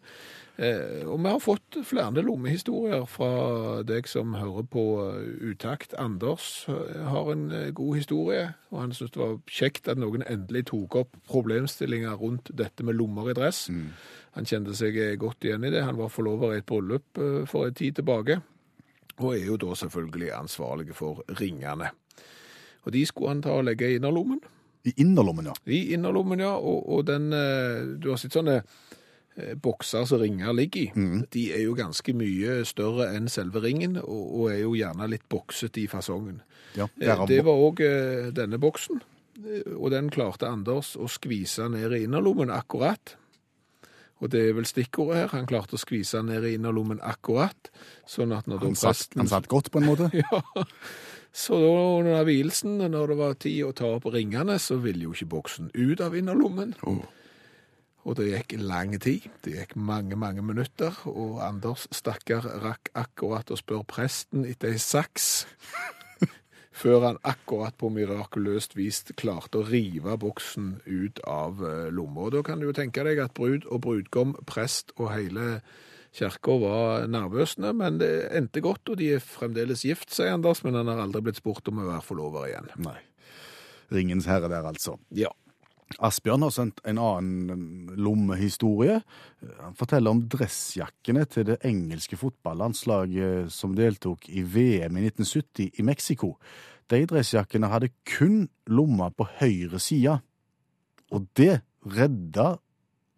[0.57, 5.93] Eh, og vi har fått flere lommehistorier fra deg som hører på eh, Utakt.
[6.01, 10.25] Anders eh, har en eh, god historie, og han syntes det var kjekt at noen
[10.25, 13.67] endelig tok opp problemstillinger rundt dette med lommer i dress.
[14.37, 15.85] Han kjente seg eh, godt igjen i det.
[15.85, 18.41] Han var forlover i et bryllup eh, for en tid tilbake,
[19.19, 21.93] og er jo da selvfølgelig ansvarlig for ringene.
[22.87, 24.39] Og de skulle han ta og legge i innerlommen.
[24.87, 25.55] I innerlommen, ja.
[25.67, 26.53] I innerlommen, ja.
[26.55, 31.09] Og, og den eh, Du har sett sånne eh, bokser som ringer ligger i.
[31.35, 35.27] De er jo ganske mye større enn selve ringen, og, og er jo gjerne litt
[35.33, 36.39] boksete i fasongen.
[36.79, 36.87] ja.
[37.03, 37.83] Eh, Det var òg
[38.39, 39.03] denne boksen,
[39.77, 43.17] og den klarte Anders å skvise ned i innerlommen akkurat.
[44.23, 45.33] Og det er vel stikkordet her.
[45.35, 47.69] Han klarte å skvise ned i innerlommen akkurat,
[48.09, 50.09] sånn at når han, han, satt, han satt godt, på en måte.
[50.23, 50.41] ja.
[51.37, 55.13] Så da under vielsen, når det var tid å ta opp ringene, så ville jo
[55.13, 56.73] ikke boksen ut av innerlommen.
[58.07, 59.27] Og det gikk lang tid.
[59.45, 60.97] Det gikk mange, mange minutter.
[61.11, 65.45] Og Anders stakkar rakk akkurat å spørre presten etter ei saks.
[66.81, 72.31] Før han akkurat på mirakuløst vis klarte å rive boksen ut av eh, lomma.
[72.33, 75.61] Da kan du jo tenke deg at brud og brudgom, prest og hele
[76.17, 80.79] kirka var nervøsende, men det endte godt, og de er fremdeles gift, sier Anders, men
[80.79, 82.71] han har aldri blitt spurt om å være forlover igjen.
[82.87, 82.99] Nei.
[83.95, 84.97] Ringens herre der, altså.
[85.15, 85.31] Ja.
[86.03, 88.99] Asbjørn har sendt en annen lommehistorie.
[89.61, 95.87] Han forteller om dressjakkene til det engelske fotballandslaget som deltok i VM i 1970 i
[95.87, 96.35] Mexico.
[96.91, 100.19] De dressjakkene hadde kun lomma på høyre side,
[101.15, 102.57] og det redda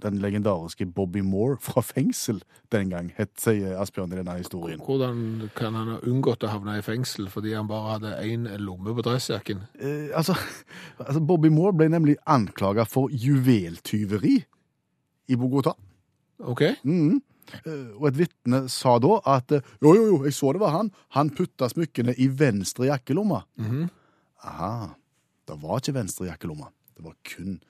[0.02, 4.78] den legendariske Bobby Moore fra fengsel den gang, het, sier Asbjørn i denne historien.
[4.84, 8.94] Hvordan kan han ha unngått å havne i fengsel fordi han bare hadde én lomme
[8.94, 9.64] på dressjakken?
[9.80, 10.36] Eh, altså,
[11.06, 14.36] altså, Bobby Moore ble nemlig anklaga for juveltyveri
[15.28, 15.74] i Bogotá.
[16.38, 16.62] OK?
[16.86, 17.18] Mm
[17.64, 20.74] Eh, Og et vitne sa da at eh, jo, jo, jo, jeg så det var
[20.76, 20.90] han.
[21.16, 23.42] Han putta smykkene i venstre jakkelomma.
[23.58, 23.88] -hmm.
[24.44, 24.94] Aha,
[25.48, 26.70] det var ikke venstre jakkelomma.
[26.96, 27.60] Det var kun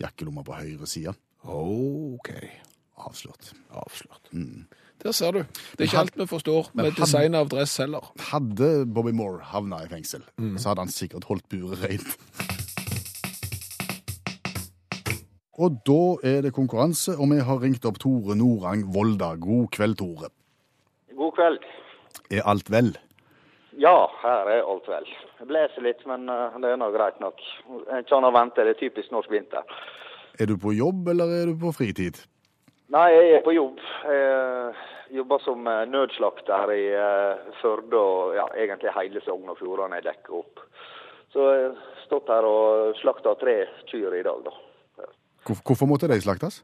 [0.00, 1.14] jakkelomma på høyre side.
[1.44, 2.30] OK.
[3.04, 3.52] Avslørt.
[3.74, 4.30] Avslørt.
[4.32, 4.66] Mm.
[5.02, 5.38] Der ser du.
[5.76, 8.12] Det er ikke alt vi forstår med han- design av dress heller.
[8.30, 10.22] Hadde Bobby Moore havna i fengsel,
[10.56, 12.16] så hadde han sikkert holdt buret rent.
[15.58, 19.34] Og da er det konkurranse, og vi har ringt opp Tore Norang Volda.
[19.38, 20.30] God kveld, Tore.
[21.16, 21.60] God kveld.
[22.30, 22.96] Er alt vel?
[23.78, 25.06] Ja, her er alt vel.
[25.38, 27.38] Jeg blåser litt, men eh, det er nå greit nok.
[27.90, 29.62] Jeg kan å vente, det er typisk norsk vinter.
[30.40, 32.18] Er du på jobb, eller er du på fritid?
[32.94, 33.78] Nei, jeg er på jobb.
[34.10, 40.00] Jeg jobber som eh, nødslakter i eh, Førde og ja, egentlig hele Sogn og Fjordane
[40.00, 40.62] jeg dekker opp.
[41.34, 43.56] Så jeg har stått her og slakta tre
[43.90, 44.54] kyr i dag, da.
[45.44, 46.62] Hvorfor måtte de slaktes?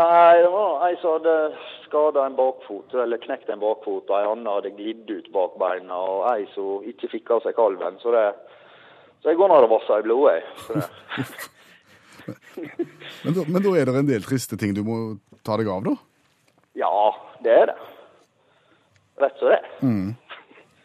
[0.00, 4.28] Nei, det var ei som hadde skada en bakfot, eller knekt en bakfot, og ei
[4.30, 7.98] anna hadde glidd ut bak beina, og ei som ikke fikk av seg kalven.
[8.00, 8.24] Så, det,
[9.20, 10.38] så jeg går nå og vasser i blodet.
[10.40, 11.26] jeg.
[13.24, 14.98] Men da, men da er det en del triste ting du må
[15.46, 15.96] ta deg av, da?
[16.78, 16.90] ja,
[17.44, 17.78] det er det.
[19.22, 19.62] Rett som det.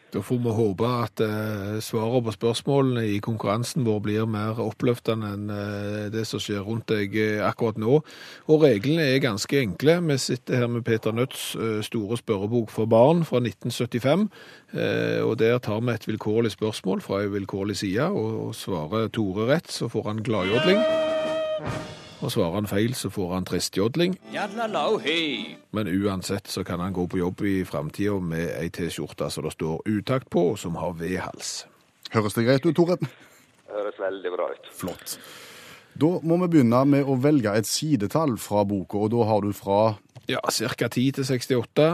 [0.08, 5.32] Da får vi håpe at eh, svarene på spørsmålene i konkurransen vår blir mer oppløftende
[5.36, 7.98] enn eh, det som skjer rundt deg eh, akkurat nå.
[8.48, 9.98] Og reglene er ganske enkle.
[10.08, 14.24] Vi sitter her med Peter Nødts eh, store spørrebok for barn fra 1975.
[14.72, 19.12] Eh, og der tar vi et vilkårlig spørsmål fra en vilkårlig side, og, og svarer
[19.12, 21.07] Tore rett, så får han gladjodling.
[22.18, 24.16] Og svarer han feil, så får han tristjodling.
[25.70, 29.54] Men uansett så kan han gå på jobb i framtida med ei T-skjorte som det
[29.54, 31.52] står utakt på, og som har V-hals.
[32.10, 32.98] Høres det greit ut, Tore?
[33.70, 34.66] Høres veldig bra ut.
[34.74, 35.18] Flott.
[35.98, 39.52] Da må vi begynne med å velge et sidetall fra boka, og da har du
[39.54, 39.96] fra
[40.28, 40.88] Ja, ca.
[40.88, 41.88] 10 til 68.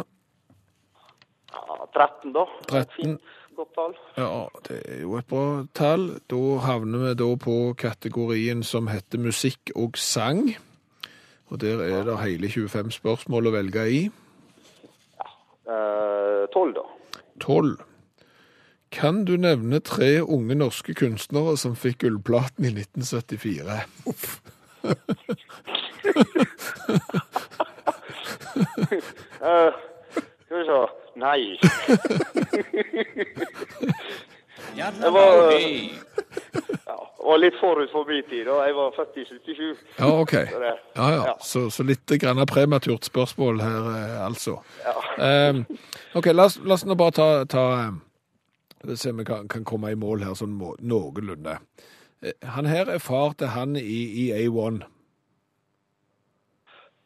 [1.53, 2.45] Ja, 13, da.
[2.69, 3.19] 13.
[3.55, 3.95] Godt tall.
[4.17, 6.09] Ja, det er jo et bra tall.
[6.31, 10.57] Da havner vi da på kategorien som heter musikk og sang.
[11.53, 14.01] Og der er det hele 25 spørsmål å velge i.
[15.71, 16.83] Eh, Tolv, da.
[17.41, 17.77] 12.
[18.95, 23.81] Kan du nevne tre unge norske kunstnere som fikk gullplaten i 1974?
[24.11, 24.41] Uff.
[29.41, 29.73] uh,
[30.45, 31.59] skal vi se Nei.
[34.77, 35.53] Jeg var,
[36.87, 38.47] ja, var litt forut for min tid.
[38.49, 38.57] da.
[38.67, 39.83] Jeg var født i 77.
[39.99, 40.33] Ja, OK.
[40.97, 41.35] Ja, ja.
[41.43, 44.57] Så, så litt grann prematurt spørsmål her, eh, altså.
[44.83, 44.95] Ja.
[45.51, 45.63] Um,
[46.19, 48.01] OK, la oss, la oss nå bare ta, ta um,
[48.97, 51.55] Se om vi kan, kan komme i mål her sånn noenlunde.
[52.21, 54.83] Eh, Han her er far til han i, i A1.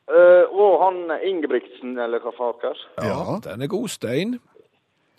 [0.08, 2.78] Eh, og han Ingebrigtsen, eller hva faker.
[3.04, 3.38] Ja.
[3.44, 3.88] Den er god.
[3.92, 4.38] Stein.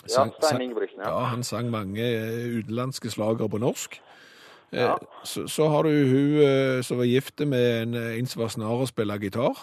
[0.10, 1.26] Ja, Stein Ingebrigtsen, Ja, ja.
[1.30, 4.00] han sang mange eh, utenlandske slager på norsk.
[4.72, 4.96] Eh, Ja.
[5.24, 8.88] Så, så har du hun som var gift med en, en som var snar å
[8.90, 9.58] spille gitar.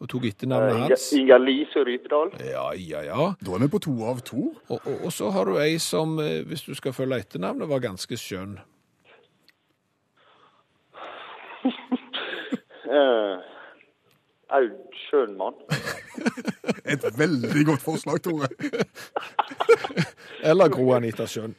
[0.00, 1.12] Og tok etternavnet hans.
[1.16, 2.32] Inga Lise Rypedal.
[2.44, 3.28] Ja, ja, ja.
[3.40, 4.50] Da er vi på to av to.
[4.68, 8.16] Og, og, og så har du ei som, hvis du skal følge etternavnet, var ganske
[8.20, 8.58] skjønn.
[14.54, 15.56] Aud Schønmann.
[16.94, 18.48] Et veldig godt forslag, Tore.
[20.48, 21.54] Eller Gro Anita Skjønn.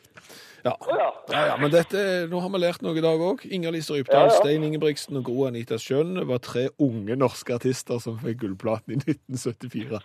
[0.65, 0.73] Ja.
[0.89, 1.09] ja.
[1.29, 3.43] Ja, ja, men dette, nå har vi lært noe i dag òg.
[3.53, 4.37] Inger-Lise Rypdal, Ja, ja.
[4.39, 8.99] Stein Ingebrigtsen og Gro Anita Skjønn var tre unge norske artister som fikk gullplaten i
[9.01, 10.01] 1974.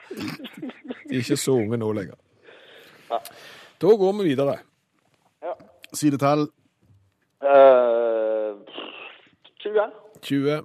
[1.07, 2.16] De er ikke så unge nå lenger.
[3.11, 4.59] Da går vi videre.
[5.96, 6.48] Sidetall
[7.40, 8.53] Uh,
[9.64, 9.81] 20.
[10.20, 10.57] 20.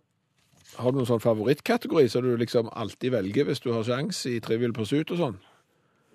[0.77, 4.39] Har du noen sånn favorittkategori som du liksom alltid velger hvis du har sjans i
[4.43, 5.35] Trivial Pursuit og sånn?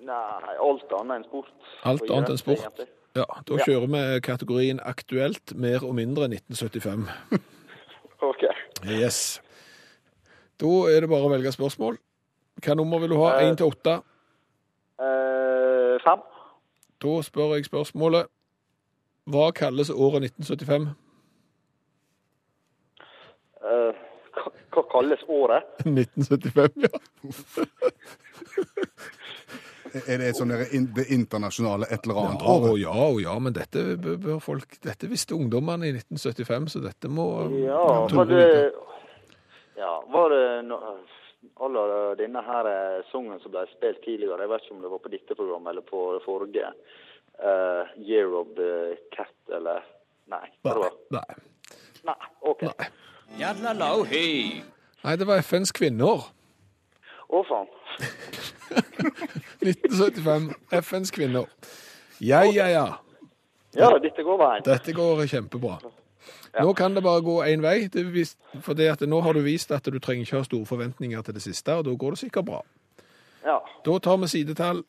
[0.05, 1.49] Nei, alt annet enn sport.
[1.88, 2.83] Alt annet enn sport.
[3.16, 3.64] Ja, da Ja.
[3.64, 7.09] kjører vi kategorien aktuelt mer og mindre 1975.
[8.31, 8.44] OK.
[8.85, 9.40] Yes.
[10.61, 11.96] Da er det bare å velge spørsmål.
[12.61, 13.38] Hva nummer vil du ha?
[13.40, 13.96] Én 1 til 8?
[15.01, 16.20] Eh, fem.
[17.01, 18.29] Da spør jeg spørsmålet.
[19.31, 20.90] Hva kalles året 1975?
[23.64, 23.92] Eh,
[24.80, 25.68] hva, kalles året?
[25.84, 26.90] 1975, ja.
[29.90, 32.76] Er det et sånn det internasjonale et eller annet Ja, året?
[32.78, 37.24] ja, og ja, men dette bør folk Dette visste ungdommene i 1975, så dette må
[37.58, 37.80] Ja,
[38.14, 38.44] var det.
[39.80, 40.78] Ja, var det no,
[41.64, 45.02] Aller denne her eh, sangen som ble spilt tidligere, jeg vet ikke om det var
[45.02, 46.70] på dette programmet eller på det forrige.
[47.40, 49.82] uh, Year of the Cat, eller
[50.30, 50.46] Nei.
[50.62, 50.90] Nei.
[51.16, 51.38] Nei.
[52.06, 52.14] Nei,
[52.46, 52.62] OK.
[52.68, 52.88] Nei.
[55.04, 56.26] Nei, det var FNs kvinner.
[57.30, 57.68] Å, faen.
[59.60, 60.50] 1975.
[60.82, 61.46] FNs kvinner.
[62.20, 62.86] Ja, ja, ja.
[63.76, 64.64] Ja, dette går veien.
[64.66, 65.78] Dette går kjempebra.
[66.58, 69.32] Nå kan det bare gå én vei, det er vis- for det at nå har
[69.32, 72.10] du vist at du trenger ikke ha store forventninger til det siste, og da går
[72.16, 72.62] det sikkert bra.
[73.46, 73.58] Ja.
[73.86, 74.82] Da tar vi sidetall.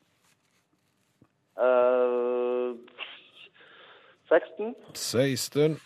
[1.61, 2.73] Uh,
[4.31, 4.73] 16.
[4.97, 5.77] 16.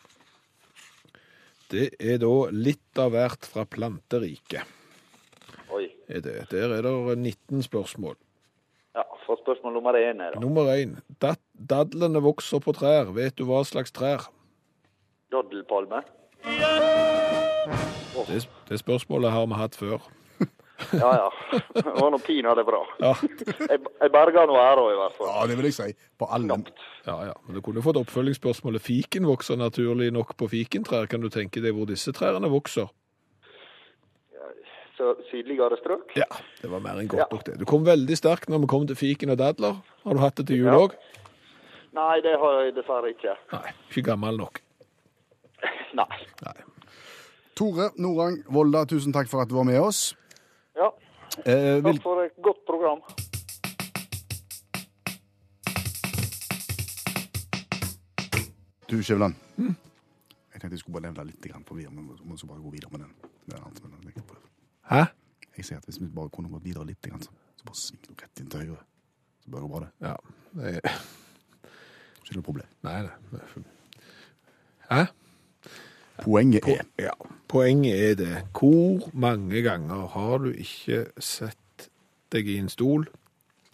[1.71, 4.63] Det er da litt av hvert fra planteriket.
[5.73, 5.87] Oi.
[6.07, 6.37] Er det.
[6.51, 8.15] Der er det 19 spørsmål.
[8.95, 10.39] Ja, for spørsmål nummer én er da.
[10.39, 10.97] Nummer én.
[11.55, 13.09] Dadlene vokser på trær.
[13.15, 14.29] Vet du hva slags trær?
[15.33, 16.03] Daddelpalme.
[18.29, 20.05] Det, det spørsmålet har vi hatt før.
[20.99, 21.59] Ja, ja.
[21.75, 22.81] Det var nå pinadø bra.
[23.01, 23.13] Ja.
[23.69, 25.27] Jeg, jeg berga nå æra, i hvert fall.
[25.31, 25.87] Ja, det vil jeg si.
[26.19, 26.57] På alle.
[27.05, 27.33] ja, ja.
[27.45, 28.81] Men du kunne fått oppfølgingsspørsmålet.
[28.85, 31.07] Fiken vokser naturlig nok på fikentrær.
[31.11, 32.87] Kan du tenke deg hvor disse trærne vokser?
[34.95, 36.13] Så sydligere strøk.
[36.15, 36.27] Ja,
[36.61, 37.25] det var mer enn godt Ja.
[37.31, 37.57] nok det.
[37.59, 39.81] Du kom veldig sterkt når vi kom til fiken og dadler.
[40.05, 40.77] Har du hatt det til jul Ja.
[40.85, 40.93] òg?
[41.95, 43.35] Nei, det har jeg dessverre ikke.
[43.51, 44.61] Nei, ikke gammel nok.
[45.93, 46.07] Nei.
[46.45, 46.55] Nei.
[47.55, 50.13] Tore Norang Volda, tusen takk for at du var med oss.
[50.75, 50.91] Ja,
[51.43, 53.01] Eh, vil, takk for et godt program.
[58.89, 59.35] du, Skjæveland.
[59.57, 62.91] Jeg tenkte jeg skulle bare nevne litt, grann for vi må, så bare gå videre
[62.91, 63.11] med den.
[63.45, 64.43] Det er annet, men jeg, tenker på det.
[64.91, 65.01] Hæ?
[65.57, 68.13] jeg sier at hvis vi bare kunne gått videre litt, så, så bare sving du
[68.21, 68.79] rett inn til høyre.
[69.43, 69.91] Så bør det gå bra, det.
[70.07, 70.15] Ja.
[70.55, 71.03] Det er...
[72.25, 72.69] Det noe problem.
[72.87, 73.65] Nei, det.
[74.89, 75.03] Hæ?
[76.23, 77.11] Poenget er Ja.
[77.47, 78.43] Poenget er det.
[78.59, 81.89] Hvor mange ganger har du ikke sett
[82.31, 83.07] deg i en stol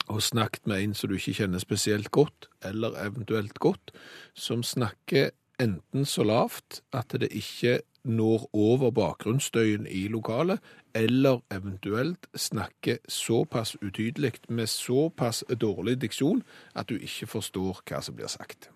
[0.08, 3.94] og snakket med en som du ikke kjenner spesielt godt, eller eventuelt godt,
[4.34, 5.30] som snakker
[5.62, 10.60] enten så lavt at det ikke når over bakgrunnsstøyen i lokalet,
[10.96, 16.44] eller eventuelt snakker såpass utydelig med såpass dårlig diksjon
[16.76, 18.70] at du ikke forstår hva som blir sagt.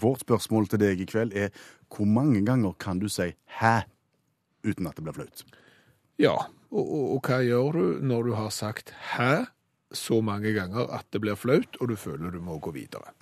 [0.00, 1.52] Vårt spørsmål til deg i kveld er
[1.92, 3.82] hvor mange ganger kan du si 'hæ'
[4.64, 5.44] uten at det blir flaut?
[6.18, 6.36] Ja,
[6.70, 9.44] og, og, og hva gjør du når du har sagt hæ
[9.92, 13.12] så mange ganger at det blir flaut, og du føler du må gå videre?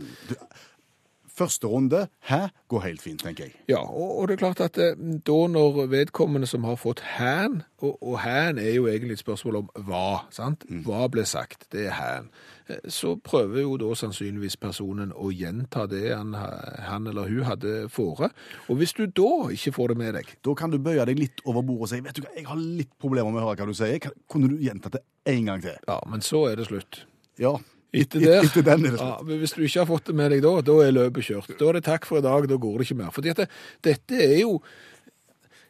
[1.41, 3.55] Første runde, hæ, går helt fint, tenker jeg.
[3.73, 4.95] Ja, og, og det er klart at eh,
[5.27, 9.57] da når vedkommende som har fått hæn, og, og hæn er jo egentlig et spørsmål
[9.63, 10.67] om hva, sant?
[10.85, 11.65] Hva ble sagt?
[11.73, 12.29] Det er hæn.
[12.69, 17.75] Eh, Så prøver jo da sannsynligvis personen å gjenta det han, han eller hun hadde
[17.91, 18.29] fore.
[18.69, 21.41] Og hvis du da ikke får det med deg, Da kan du bøye deg litt
[21.47, 23.73] over bordet og si vet du hva, jeg har litt problemer med å høre hva
[23.73, 24.13] du sier.
[24.31, 25.81] Kunne du gjentatt det en gang til?
[25.89, 27.07] ja, men så er det slutt.
[27.41, 27.57] Ja.
[27.93, 30.31] Etter der, Etter den er det ja, men hvis du ikke har fått det med
[30.31, 31.57] deg da, da er løpet kjørt.
[31.59, 33.11] Da er det takk for i dag, da går det ikke mer.
[33.15, 33.49] Fordi at det,
[33.87, 34.61] dette er jo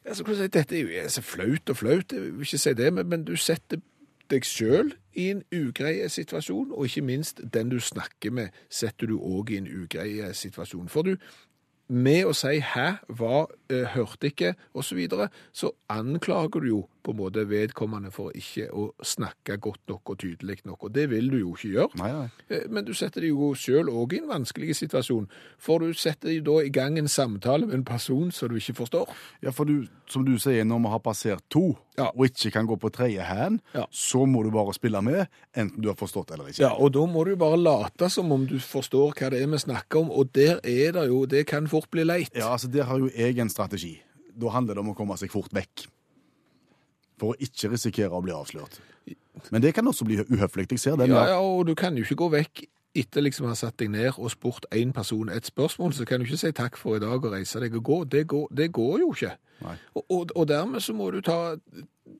[0.04, 3.09] altså, si, Dette er jo så flaut og flaut, jeg vil ikke si det, men,
[3.09, 3.80] men du setter
[4.30, 9.16] deg sjøl i en ugrei situasjon, og ikke minst den du snakker med, setter du
[9.18, 10.90] òg i en ugrei situasjon.
[10.92, 11.16] For du,
[11.90, 16.88] med å si 'hæ', hva, eh, hørte ikke, osv., så, videre, så anklager du jo
[17.02, 21.08] på en måte vedkommende for ikke å snakke godt nok og tydelig nok, og det
[21.10, 21.98] vil du jo ikke gjøre.
[22.00, 22.28] Nei, nei.
[22.50, 26.40] Eh, Men du setter deg jo sjøl òg i en vanskelig situasjon, for du setter
[26.40, 29.08] da i gang en samtale med en person som du ikke forstår.
[29.42, 32.06] Ja, for du, som du sier, når vi har passert to, Ja.
[32.16, 33.84] og ikke kan gå på tredje hand, Ja.
[33.92, 36.60] så må du bare spille med, enten du har forstått eller ikke.
[36.60, 39.58] Ja, og da må du bare late som om du forstår hva det er vi
[39.58, 42.30] snakker om, og der er det jo Det kan fort bli leit.
[42.34, 44.00] Ja, altså Der har jo jeg en strategi.
[44.38, 45.86] Da handler det om å komme seg fort vekk.
[47.20, 48.80] For å ikke risikere å bli avslørt.
[49.52, 50.66] Men det kan også bli uhøflig.
[50.72, 51.12] Jeg ser den.
[51.12, 53.92] Ja, Ja, og du kan jo ikke gå vekk etter liksom å ha satt deg
[53.92, 57.03] ned og spurt én person et spørsmål, så kan du ikke si takk for i
[57.03, 58.03] dag og reise deg og gå.
[58.11, 59.37] Det går, det går jo ikke.
[59.94, 61.57] Og, og, og dermed så må du ta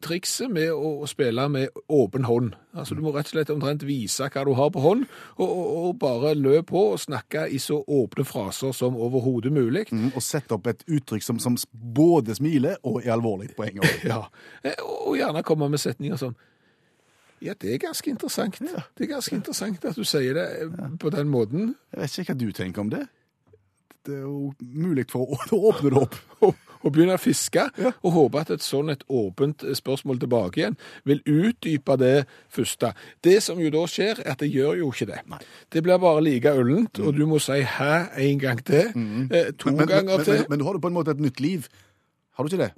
[0.05, 2.53] trikset med å, å spille med åpen hånd.
[2.77, 5.07] Altså Du må rett og slett omtrent vise hva du har på hånd,
[5.39, 9.87] og, og, bare løp på og snakke i så åpne fraser som overhodet mulig.
[9.91, 13.81] Mm, Og sette opp et uttrykk som, som både smiler og er alvorlig på en
[13.81, 13.99] gang.
[14.11, 14.23] Ja,
[14.65, 16.37] eh, og gjerne komme med setninger sånn
[17.41, 18.59] Ja, det er ganske interessant.
[18.61, 20.91] Det er ganske interessant at du sier det ja.
[21.01, 21.75] på den måten.
[21.95, 23.07] Jeg vet ikke hva du tenker om det.
[24.07, 25.39] Det er jo mulig for å,
[25.71, 26.19] åpne det opp.
[26.81, 27.67] Og, begynne å fiske,
[28.01, 32.95] og håpe at et sånn et åpent spørsmål tilbake igjen vil utdype det første.
[33.21, 35.19] Det som jo da skjer, er at det gjør jo ikke det.
[35.69, 37.93] Det blir bare like ullent, og du må si hæ
[38.25, 40.47] en gang til, eh, to Men, men, ganger men, til.
[40.49, 41.69] men, du har du på en måte et nytt liv.
[42.33, 42.73] Har du ikke det?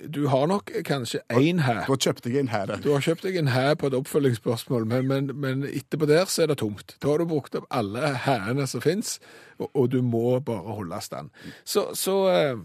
[0.00, 1.78] Du har nok kanskje én hæ.
[1.88, 2.76] Da kjøpte jeg en her.
[2.84, 6.44] Du har kjøpt deg en hæ på et oppfølgingsspørsmål, men, men, men etterpå der så
[6.44, 6.96] er det tomt.
[7.02, 9.18] Da har du brukt opp alle hæene som fins,
[9.58, 11.30] og, og du må bare holde stand.
[11.64, 12.58] Så, så eh,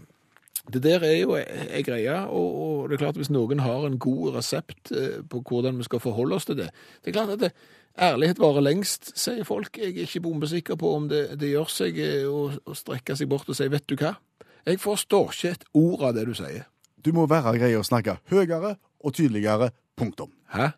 [0.72, 3.98] det der er jo ei greie, og, og det er klart hvis noen har en
[3.98, 6.68] god resept eh, på hvordan vi skal forholde oss til det
[7.02, 7.52] Det er klart at det,
[7.98, 9.76] ærlighet varer lengst, sier folk.
[9.78, 13.28] Jeg er ikke bombesikker på om det, det gjør seg eh, å, å strekke seg
[13.32, 14.16] bort og si 'vet du hva'?
[14.62, 16.68] Jeg forstår ikke et ord av det du sier.
[17.02, 19.72] Du må være grei å snakke høyere og tydeligere.
[19.98, 20.30] Punktum.
[20.54, 20.70] Hæ?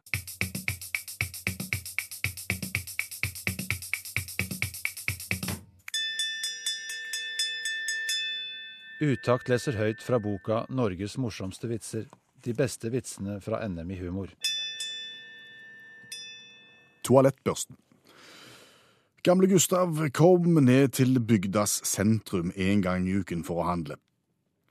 [9.05, 12.09] Utakt leser høyt fra boka 'Norges morsomste vitser'.
[12.41, 14.33] De beste vitsene fra NM i humor.
[17.05, 17.77] Toalettbørsten.
[19.23, 23.97] Gamle Gustav kom ned til bygdas sentrum en gang i uken for å handle.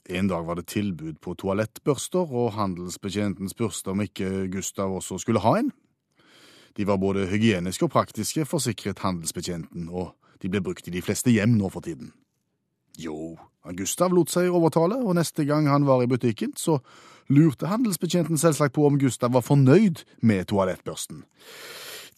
[0.10, 5.40] En dag var det tilbud på toalettbørster, og handelsbetjenten spurte om ikke Gustav også skulle
[5.40, 5.72] ha en.
[6.78, 11.32] De var både hygieniske og praktiske, forsikret handelsbetjenten, og de ble brukt i de fleste
[11.32, 12.12] hjem nå for tiden.
[13.00, 13.38] Jo,
[13.78, 16.82] Gustav lot seg overtale, og neste gang han var i butikken, så
[17.32, 21.24] lurte handelsbetjenten selvsagt på om Gustav var fornøyd med toalettbørsten.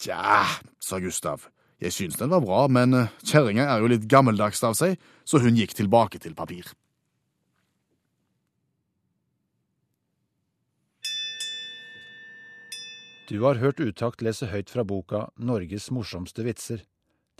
[0.01, 0.41] Tja,
[0.81, 1.45] sa Gustav,
[1.79, 5.43] jeg syns den var bra, men eh, kjerringa er jo litt gammeldags av seg, så
[5.43, 6.73] hun gikk tilbake til papir.
[13.27, 16.85] Du har hørt Utakt lese høyt fra boka 'Norges morsomste vitser'.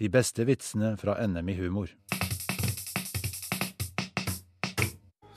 [0.02, 1.92] De beste vitsene fra NM i humor.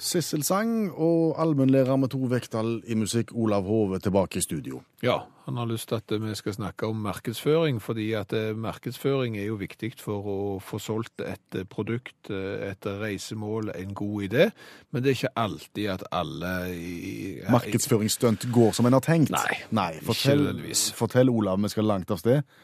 [0.09, 4.81] Sissel sang og allmennlærer med to vekttall i musikk, Olav Hove, tilbake i studio.
[5.05, 9.37] Ja, han har lyst til at vi skal snakke om markedsføring, fordi at eh, markedsføring
[9.37, 14.29] er jo viktig for å få solgt et eh, produkt, eh, et reisemål, en god
[14.31, 14.47] idé,
[14.91, 17.17] men det er ikke alltid at alle i,
[17.53, 19.35] Markedsføringsstunt går som en har tenkt.
[19.35, 20.49] Nei, Nei fortell,
[20.97, 22.57] fortell Olav, vi skal langt av sted.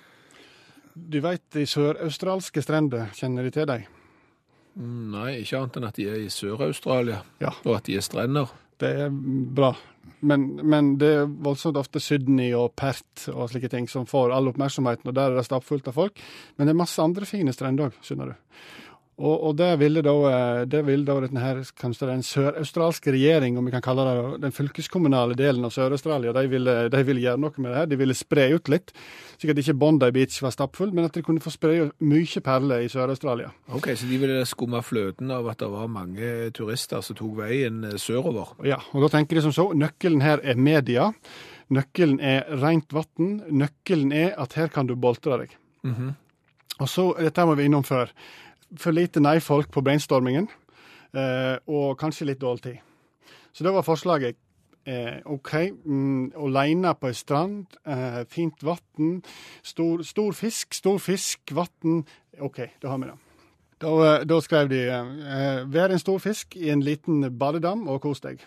[0.94, 3.84] Du veit de søraustralske strender, kjenner de til dem?
[4.76, 7.52] Nei, ikke annet enn at de er i Sør-Australia, Ja.
[7.64, 8.50] og at de er strender.
[8.78, 9.72] Det er bra.
[10.24, 14.48] Men, men det er voldsomt ofte Sydney og Perth og slike ting som får all
[14.50, 16.18] oppmerksomheten, og der er det stappfullt av folk.
[16.56, 18.34] Men det er masse andre fine strender òg, skjønner du.
[19.14, 23.54] Og, og det ville da, eh, det ville da denne her, kanskje den søraustralske regjering,
[23.58, 26.48] om vi kan kalle det den fylkeskommunale delen av Sør-Australia, de,
[26.90, 27.90] de ville gjøre noe med det her.
[27.92, 28.90] De ville spre ut litt,
[29.38, 32.42] slik at ikke Bondi Beach var stappfull, men at de kunne få spre ut mye
[32.42, 33.52] perler i Sør-Australia.
[33.70, 37.84] Ok, Så de ville skumme fløten av at det var mange turister som tok veien
[37.86, 38.56] eh, sørover?
[38.66, 41.12] Ja, og da tenker de som så, nøkkelen her er media.
[41.70, 43.38] Nøkkelen er rent vann.
[43.46, 45.54] Nøkkelen er at her kan du boltre deg.
[46.82, 48.10] Og så, dette må vi innom før,
[48.80, 50.48] for lite nei-folk på brainstormingen,
[51.14, 52.80] eh, og kanskje litt dårlig tid.
[53.54, 54.36] Så det var forslaget.
[54.86, 55.52] Eh, OK,
[55.84, 59.22] mm, aleine på ei strand, eh, fint vann,
[59.62, 62.02] stor, stor fisk, stor fisk, vann.
[62.40, 63.18] OK, da har vi det.
[63.80, 68.20] Da, da skrev de eh, 'Vær en stor fisk i en liten badedam og kos
[68.20, 68.44] deg'.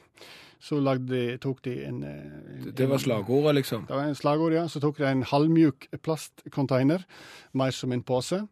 [0.60, 3.86] Så lagde de, tok de en, en Det var slagordet, liksom?
[3.88, 4.68] det var en slagord, ja.
[4.68, 7.06] Så tok de en halvmjuk plastcontainer,
[7.54, 8.48] mer som en pose.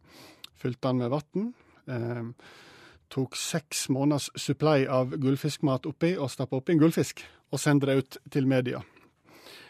[0.56, 1.52] Fylte den med vann.
[1.88, 2.22] Eh,
[3.12, 7.22] tok seks måneders supply av gullfiskmat oppi og stappa oppi en gullfisk.
[7.54, 8.82] Og sendte det ut til media.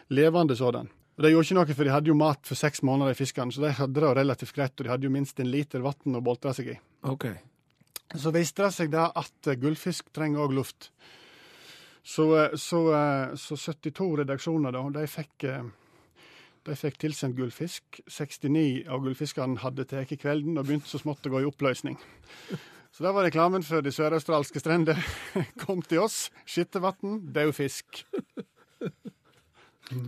[0.09, 0.89] Levende sådan.
[1.17, 3.53] Og Det gjorde ikke noe, for de hadde jo mat for seks måneder, de fiskene,
[3.53, 4.75] så de hadde det relativt greit.
[4.77, 6.79] Og de hadde jo minst en liter vann å boltre seg i.
[7.09, 7.25] Ok.
[8.15, 10.91] Så viste det seg da at eh, gullfisk trenger òg luft.
[12.05, 15.47] Så, eh, så, eh, så 72 redaksjoner da, de fikk,
[16.67, 18.01] de fikk tilsendt gullfisk.
[18.11, 21.97] 69 av gullfiskene hadde tatt kvelden og begynte så smått å gå i oppløsning.
[22.91, 24.99] Så da var reklamen for de søraustralske strender.
[25.63, 28.03] Kom til oss, skittevann, død fisk.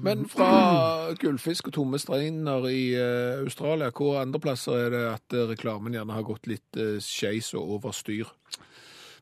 [0.04, 5.38] Men fra gullfisk og tomme strender i uh, Australia, hvor andre plasser er det at
[5.54, 8.28] reklamen gjerne har gått litt uh, skeis og over styr?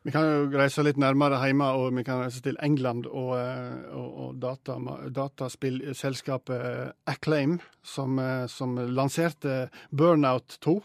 [0.06, 3.88] Vi kan jo reise litt nærmere hjemme, og vi kan reise til England og, eh,
[3.96, 4.76] og, og data,
[5.14, 10.76] dataspillselskapet eh, Acclaim, som, eh, som lanserte Burnout 2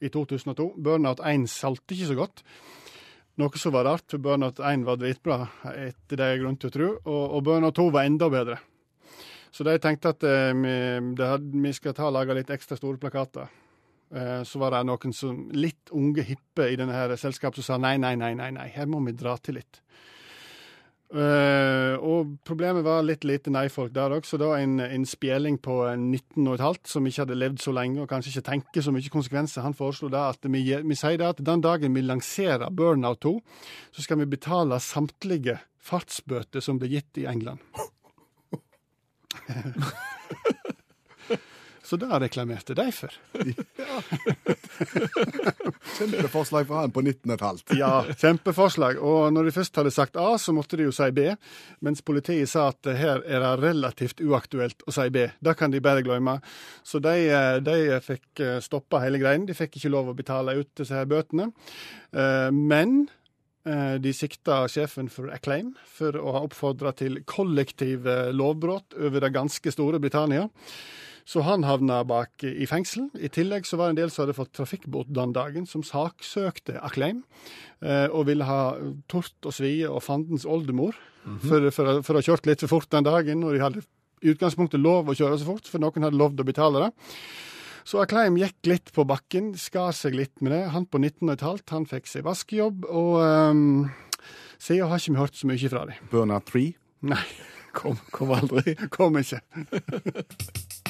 [0.00, 0.72] i 2002.
[0.76, 2.42] Burnout 1 salgte ikke så godt.
[3.38, 6.72] Noe som var rart, for Burnout 1 var dritbra, etter det jeg har grunn til
[6.72, 8.58] å tro, og, og Burnout 2 var enda bedre.
[9.54, 10.74] Så de tenkte at eh, vi,
[11.16, 13.48] det vi skal ta og lage litt ekstra store plakater.
[14.14, 17.82] Eh, så var det noen som, litt unge, hippe i denne her selskapet som sa
[17.82, 19.82] nei, nei, nei, nei, nei, her må vi dra til litt.
[21.08, 25.78] Uh, og problemet var litt lite nei-folk der òg, så da en, en spjeling på
[25.88, 28.84] en 19 og et halvt som ikke hadde levd så lenge og kanskje ikke tenker
[28.84, 32.68] så mye konsekvenser, han foreslo da at vi, vi sier at den dagen vi lanserer
[32.68, 33.32] Burnout 2,
[33.96, 37.64] så skal vi betale samtlige fartsbøter som ble gitt i England.
[41.88, 43.14] Så det reklamerte de for.
[45.98, 47.62] Kjempeforslag fra han på 19,5.
[47.78, 48.98] Ja, kjempeforslag.
[49.00, 51.30] Og når de først hadde sagt A, så måtte de jo si B.
[51.84, 55.30] Mens politiet sa at her er det relativt uaktuelt å si B.
[55.40, 56.36] Det kan de bare glemme.
[56.84, 59.48] Så de, eh, de fikk stoppa hele greien.
[59.48, 61.48] De fikk ikke lov å betale ut disse her bøtene.
[62.12, 63.08] Eh, Men
[63.64, 69.32] eh, de sikta sjefen for Acclaim for å ha oppfordra til kollektive lovbrudd over det
[69.40, 70.50] ganske store Britannia.
[71.28, 73.10] Så han havna bak i fengsel.
[73.20, 76.78] I tillegg så var det en del som hadde fått trafikkbot den dagen, som saksøkte
[76.80, 77.18] Acclaim,
[77.84, 78.62] eh, og ville ha
[79.12, 80.96] tort og svie og fandens oldemor
[81.44, 83.82] for, for, å- for å ha kjørt litt for fort den dagen, og de hadde
[84.24, 86.90] i utgangspunktet lov å kjøre så fort, for noen hadde lovd å betale det.
[87.88, 90.62] Så Acclaim gikk litt på bakken, skar seg litt med det.
[90.72, 93.62] Han på 19,5, han fikk seg vaskejobb, og um,
[94.58, 96.00] siden har ikke vi hørt så mye fra dem.
[96.10, 96.66] Burnout 3.
[97.12, 97.22] Nei,
[97.78, 98.72] Kom, kom aldri.
[98.90, 99.42] kom ikke.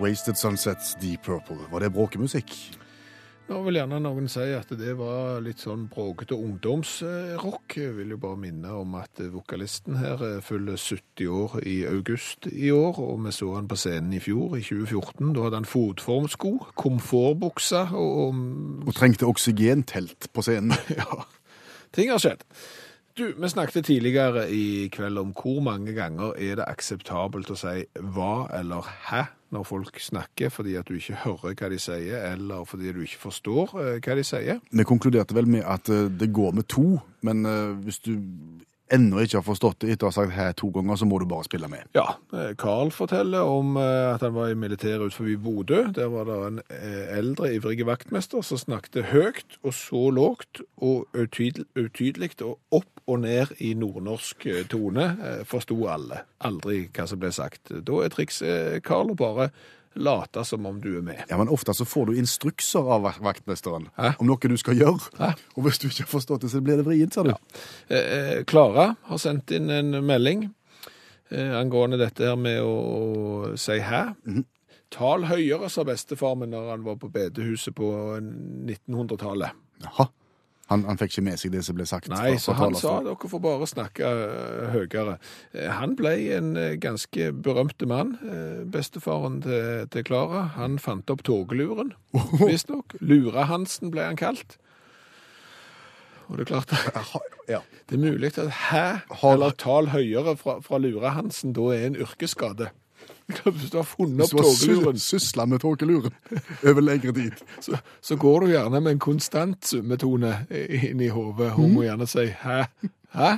[0.00, 1.60] Wasted Sunsets, Deep Purple.
[1.70, 2.54] Var det bråkemusikk?
[3.44, 7.74] Nå vil gjerne noen si at det var litt sånn bråkete ungdomsrock.
[7.76, 12.70] Jeg vil jo bare minne om at vokalisten her fyller 70 år i august i
[12.72, 15.34] år, og vi så han på scenen i fjor, i 2014.
[15.36, 20.72] Da hadde han fotformsko, komfortbuksa og, og Og trengte oksygentelt på scenen.
[20.96, 21.26] Ja,
[21.92, 22.48] ting har skjedd.
[23.14, 27.84] Du, vi snakket tidligere i kveld om hvor mange ganger er det akseptabelt å si
[28.16, 29.20] hva eller hæ
[29.54, 33.20] når folk snakker fordi at du ikke hører hva de sier, eller fordi du ikke
[33.28, 34.58] forstår eh, hva de sier.
[34.66, 38.16] Vi konkluderte vel med at eh, det går med to, men eh, hvis du
[38.94, 41.26] ennå ikke har forstått det etter å ha sagt her to ganger, så må du
[41.30, 41.88] bare spille med.
[41.96, 45.82] Ja, eh, Carl forteller om eh, at han var i militæret utenfor Bodø.
[45.96, 51.08] Der var det en eh, eldre, ivrig vaktmester som snakket høyt og så lågt og
[51.14, 55.10] utydelig og opp og ned i nordnorsk tone.
[55.48, 56.22] Forsto alle.
[56.44, 57.72] Aldri hva som ble sagt.
[57.84, 59.50] Da er trikset, Carl, å bare
[59.94, 61.22] late som om du er med.
[61.28, 64.14] Ja, men ofte så får du instrukser av vaktmesteren Hæ?
[64.18, 65.12] om noe du skal gjøre.
[65.18, 65.32] Hæ?
[65.56, 67.34] Og hvis du ikke har forstått det, så blir det vrient, sa du.
[67.88, 70.48] Eh, eh, Klara har sendt inn en melding
[71.30, 74.06] eh, angående dette her med å, si hæ.
[74.94, 77.88] tal høyere, sa bestefar min når han var på bedehuset på
[78.20, 79.56] 1900-tallet.
[79.84, 80.10] Jaha.
[80.74, 82.08] Han, han fikk ikke med seg det som ble sagt?
[82.10, 85.16] Nei, så han sa dere får bare snakke eh, høyere.
[85.54, 88.16] Eh, Han ble en eh, ganske berømte mann,
[88.74, 90.42] bestefaren til, til Klara.
[90.58, 91.94] Han fant opp togluren,
[92.42, 92.96] visstnok.
[93.00, 94.58] Lura-Hansen ble han kalt.
[96.28, 96.72] Og det er klart
[97.50, 97.60] Ja.
[97.90, 98.84] Det er mulig at hæ,
[99.28, 102.70] eller tal høyere fra, fra Lura-Hansen, da er en yrkesskade.
[103.56, 106.12] Hvis du har funnet opp togluren, sysla med tåkeluren
[106.68, 107.40] over lengre tid.
[107.60, 111.54] så, så går du gjerne med en konstant summetone inn i hodet.
[111.56, 112.64] Hun må gjerne si hæ,
[113.16, 113.30] hæ?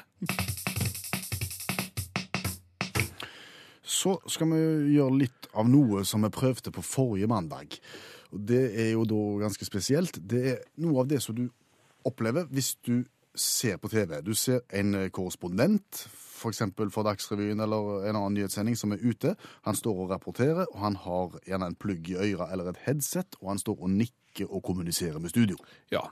[3.86, 4.62] Så skal vi
[4.96, 7.78] gjøre litt av noe som vi prøvde på forrige mandag.
[8.34, 10.18] Og Det er jo da ganske spesielt.
[10.18, 11.46] Det er noe av det som du
[12.06, 13.04] opplever hvis du
[13.36, 14.20] ser på TV.
[14.22, 16.06] Du ser en eh, korrespondent,
[16.36, 16.62] f.eks.
[16.76, 19.34] For, for Dagsrevyen eller en annen nyhetssending som er ute.
[19.66, 23.38] Han står og rapporterer, og han har gjerne en plugg i øret eller et headset,
[23.40, 25.56] og han står og nikker og kommuniserer med studio.
[25.88, 26.02] Ja,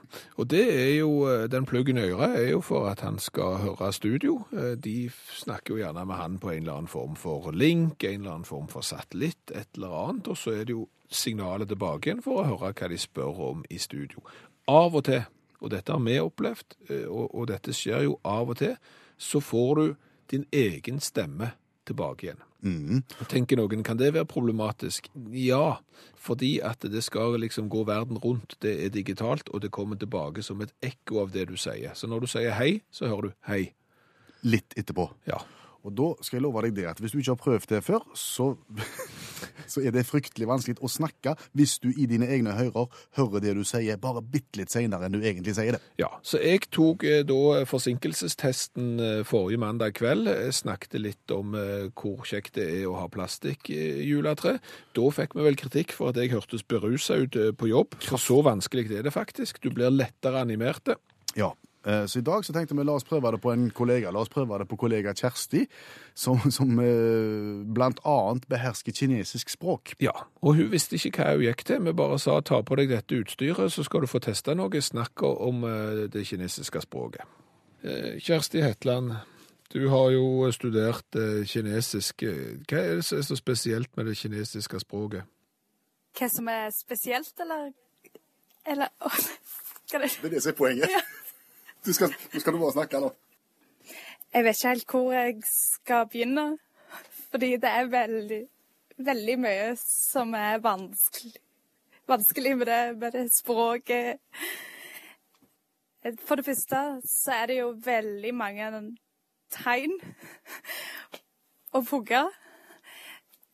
[0.41, 3.59] og det er jo, eh, den pluggen i øret er jo for at han skal
[3.61, 4.39] høre studio.
[4.51, 8.21] Eh, De snakker jo gjerne med han på en eller annen form for link, en
[8.21, 12.09] eller annen form for satellitt, et eller annet, og så er det jo signalet tilbake
[12.09, 14.23] igjen for å høre hva de spør om i studio.
[14.67, 15.21] Av og til,
[15.61, 18.73] og dette har vi opplevd, eh, og, og dette skjer jo av og til,
[19.17, 19.85] så får du
[20.31, 21.53] din egen stemme
[21.85, 22.43] tilbake igjen.
[23.21, 25.11] Og tenker noen, kan det være problematisk?
[25.29, 25.77] Ja,
[26.17, 28.57] fordi at det skal liksom gå verden rundt.
[28.61, 31.93] Det er digitalt, og det kommer tilbake som et ekko av det du sier.
[31.93, 33.61] Så når du sier hei, så hører du hei.
[34.45, 35.11] Litt etterpå.
[35.29, 35.43] Ja.
[35.85, 38.05] Og da skal jeg love deg det at hvis du ikke har prøvd det før,
[38.17, 38.55] så,
[39.67, 43.55] så er det fryktelig vanskelig å snakke hvis du i dine egne hører hører det
[43.57, 45.81] du sier bare bitte litt senere enn du egentlig sier det.
[46.01, 50.29] Ja, så jeg tok eh, da forsinkelsestesten eh, forrige mandag kveld.
[50.29, 54.57] Jeg snakket litt om eh, hvor kjekt det er å ha plastikkjuletre.
[54.95, 57.97] Da fikk vi vel kritikk for at jeg hørtes berusa ut eh, på jobb.
[58.05, 59.61] For så vanskelig er det faktisk.
[59.63, 60.95] Du blir lettere animert.
[61.35, 61.53] Ja.
[61.85, 64.11] Eh, Så i dag så tenkte vi la oss prøve det på en kollega.
[64.11, 65.65] La oss prøve det på kollega Kjersti,
[66.13, 69.95] som, som eh, blant annet behersker kinesisk språk.
[70.03, 71.83] Ja, og hun visste ikke hva hun gikk til.
[71.85, 74.81] Vi bare sa ta på deg dette utstyret, så skal du få testa noe.
[74.81, 77.25] Snakke om eh, det kinesiske språket.
[77.83, 79.15] Eh, Kjersti Hetland,
[79.73, 81.17] du har jo studert
[81.49, 82.23] kinesisk.
[82.69, 85.25] Hva er det som er så spesielt med det kinesiske språket?
[86.15, 87.73] Hva som er spesielt, eller
[88.65, 88.87] Eller
[89.91, 90.89] det Det er det som er poenget.
[91.85, 93.11] Du skal, nå skal du bare snakke nå.
[94.33, 96.45] Jeg vet ikke helt hvor jeg skal begynne.
[97.31, 98.39] Fordi det er veldig,
[98.97, 101.41] veldig mye som er vanskelig,
[102.07, 104.17] vanskelig med, det, med det språket.
[106.25, 108.71] For det første så er det jo veldig mange
[109.53, 109.93] tegn
[111.75, 112.23] å pugge.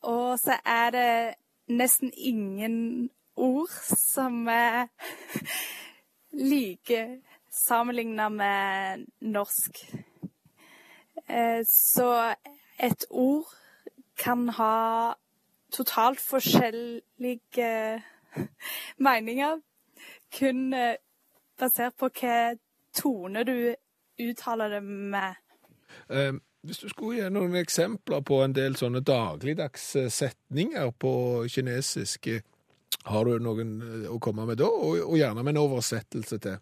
[0.07, 1.11] Og så er det
[1.67, 4.87] nesten ingen ord som er
[6.31, 7.01] like
[7.61, 9.81] sammenligna med norsk.
[11.29, 12.35] Eh, Så
[12.79, 13.45] et ord
[14.17, 15.13] kan ha
[15.71, 18.01] totalt forskjellige
[19.07, 19.59] meninger,
[20.37, 20.95] kun eh,
[21.59, 22.55] basert på hva
[22.95, 23.55] tone du
[24.21, 25.35] uttaler det med.
[26.09, 31.13] Eh, Hvis du skulle gi noen eksempler på en del sånne dagligdags eh, setninger på
[31.49, 32.27] kinesisk,
[33.05, 33.71] har du noen
[34.11, 34.67] å komme med da?
[34.67, 36.59] Og gjerne med en oversettelse til.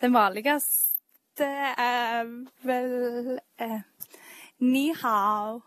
[0.00, 1.44] Den vanligste
[1.78, 2.24] er
[2.62, 3.80] vel eh,
[4.58, 5.62] ni hao,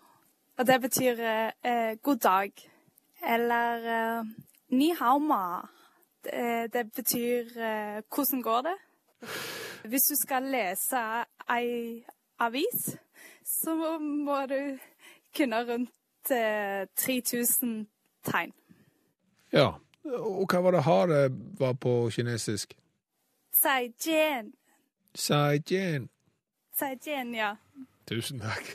[0.58, 2.52] og det betyr eh, eh, god dag.
[3.30, 4.26] Eller eh,
[4.70, 5.62] ni hao ma.
[6.24, 8.78] Det, det betyr eh, hvordan går det?
[9.84, 11.02] Hvis du skal lese
[11.50, 12.04] ei
[12.40, 12.98] avis,
[13.46, 14.78] så må du
[15.38, 17.88] kunne rundt eh, 3000
[18.24, 18.54] tegn.
[19.52, 19.72] Ja,
[20.06, 21.24] og hva var det harde
[21.60, 22.78] var på kinesisk?
[23.62, 24.54] Zaijian.
[25.16, 26.10] Saijian.
[26.80, 27.56] Zaijian, ja.
[28.08, 28.72] Tusen takk.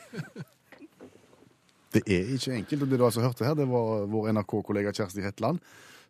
[1.95, 2.83] Det er ikke enkelt.
[2.83, 5.61] og Det du altså hørte her, det var vår NRK-kollega Kjersti Hetland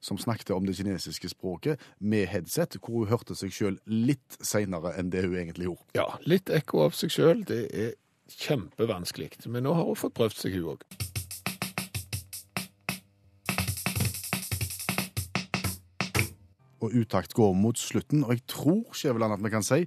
[0.05, 4.93] som snakket om det kinesiske språket med headset, hvor hun hørte seg sjøl litt seinere
[5.01, 5.87] enn det hun egentlig gjorde.
[5.97, 7.95] Ja, litt ekko av seg sjøl, det er
[8.29, 9.31] kjempevanskelig.
[9.47, 10.85] Men nå har hun fått prøvd seg, hun òg.
[16.85, 19.85] Og utakt går mot slutten, og jeg tror Skjæveland, at vi kan si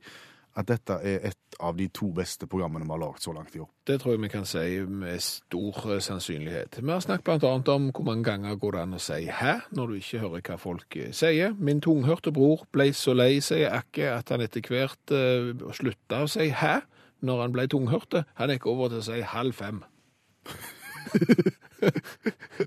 [0.57, 3.61] at dette er et av de to beste programmene vi har laget så langt i
[3.61, 3.69] år.
[3.85, 6.79] Det tror jeg vi kan si med stor eh, sannsynlighet.
[6.81, 9.91] Vi har snakket annet om hvor mange ganger går det an å si hæ når
[9.91, 11.53] du ikke hører hva folk eh, sier.
[11.57, 16.31] Min tunghørte bror ble så lei, sier Akke, at han etter hvert uh, slutta å
[16.31, 16.79] si hæ
[17.25, 18.25] når han ble tunghørte.
[18.41, 19.83] Han gikk over til å si halv fem.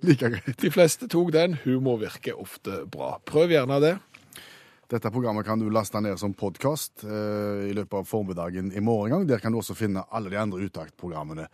[0.07, 0.55] Like greit.
[0.63, 1.57] De fleste tok den.
[1.65, 3.17] Humor virker ofte bra.
[3.27, 3.97] Prøv gjerne det.
[4.91, 9.13] Dette programmet kan du laste ned som podkast eh, i løpet av formiddagen i morgen
[9.15, 9.27] gang.
[9.31, 11.47] Der kan du også finne alle de andre uttaktprogrammene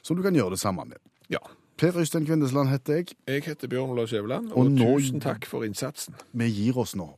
[0.00, 0.96] som du kan gjøre det samme med.
[1.28, 1.42] Ja.
[1.78, 3.12] Per Øystein Kvindesland heter jeg.
[3.28, 6.16] Jeg heter Bjørn Olav Skjæveland, og, Og nå- tusen takk for innsatsen.
[6.32, 7.10] Vi gir oss nå.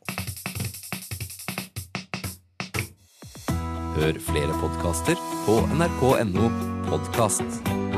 [3.94, 6.50] Hør flere podkaster på nrk.no
[6.90, 7.89] podkast.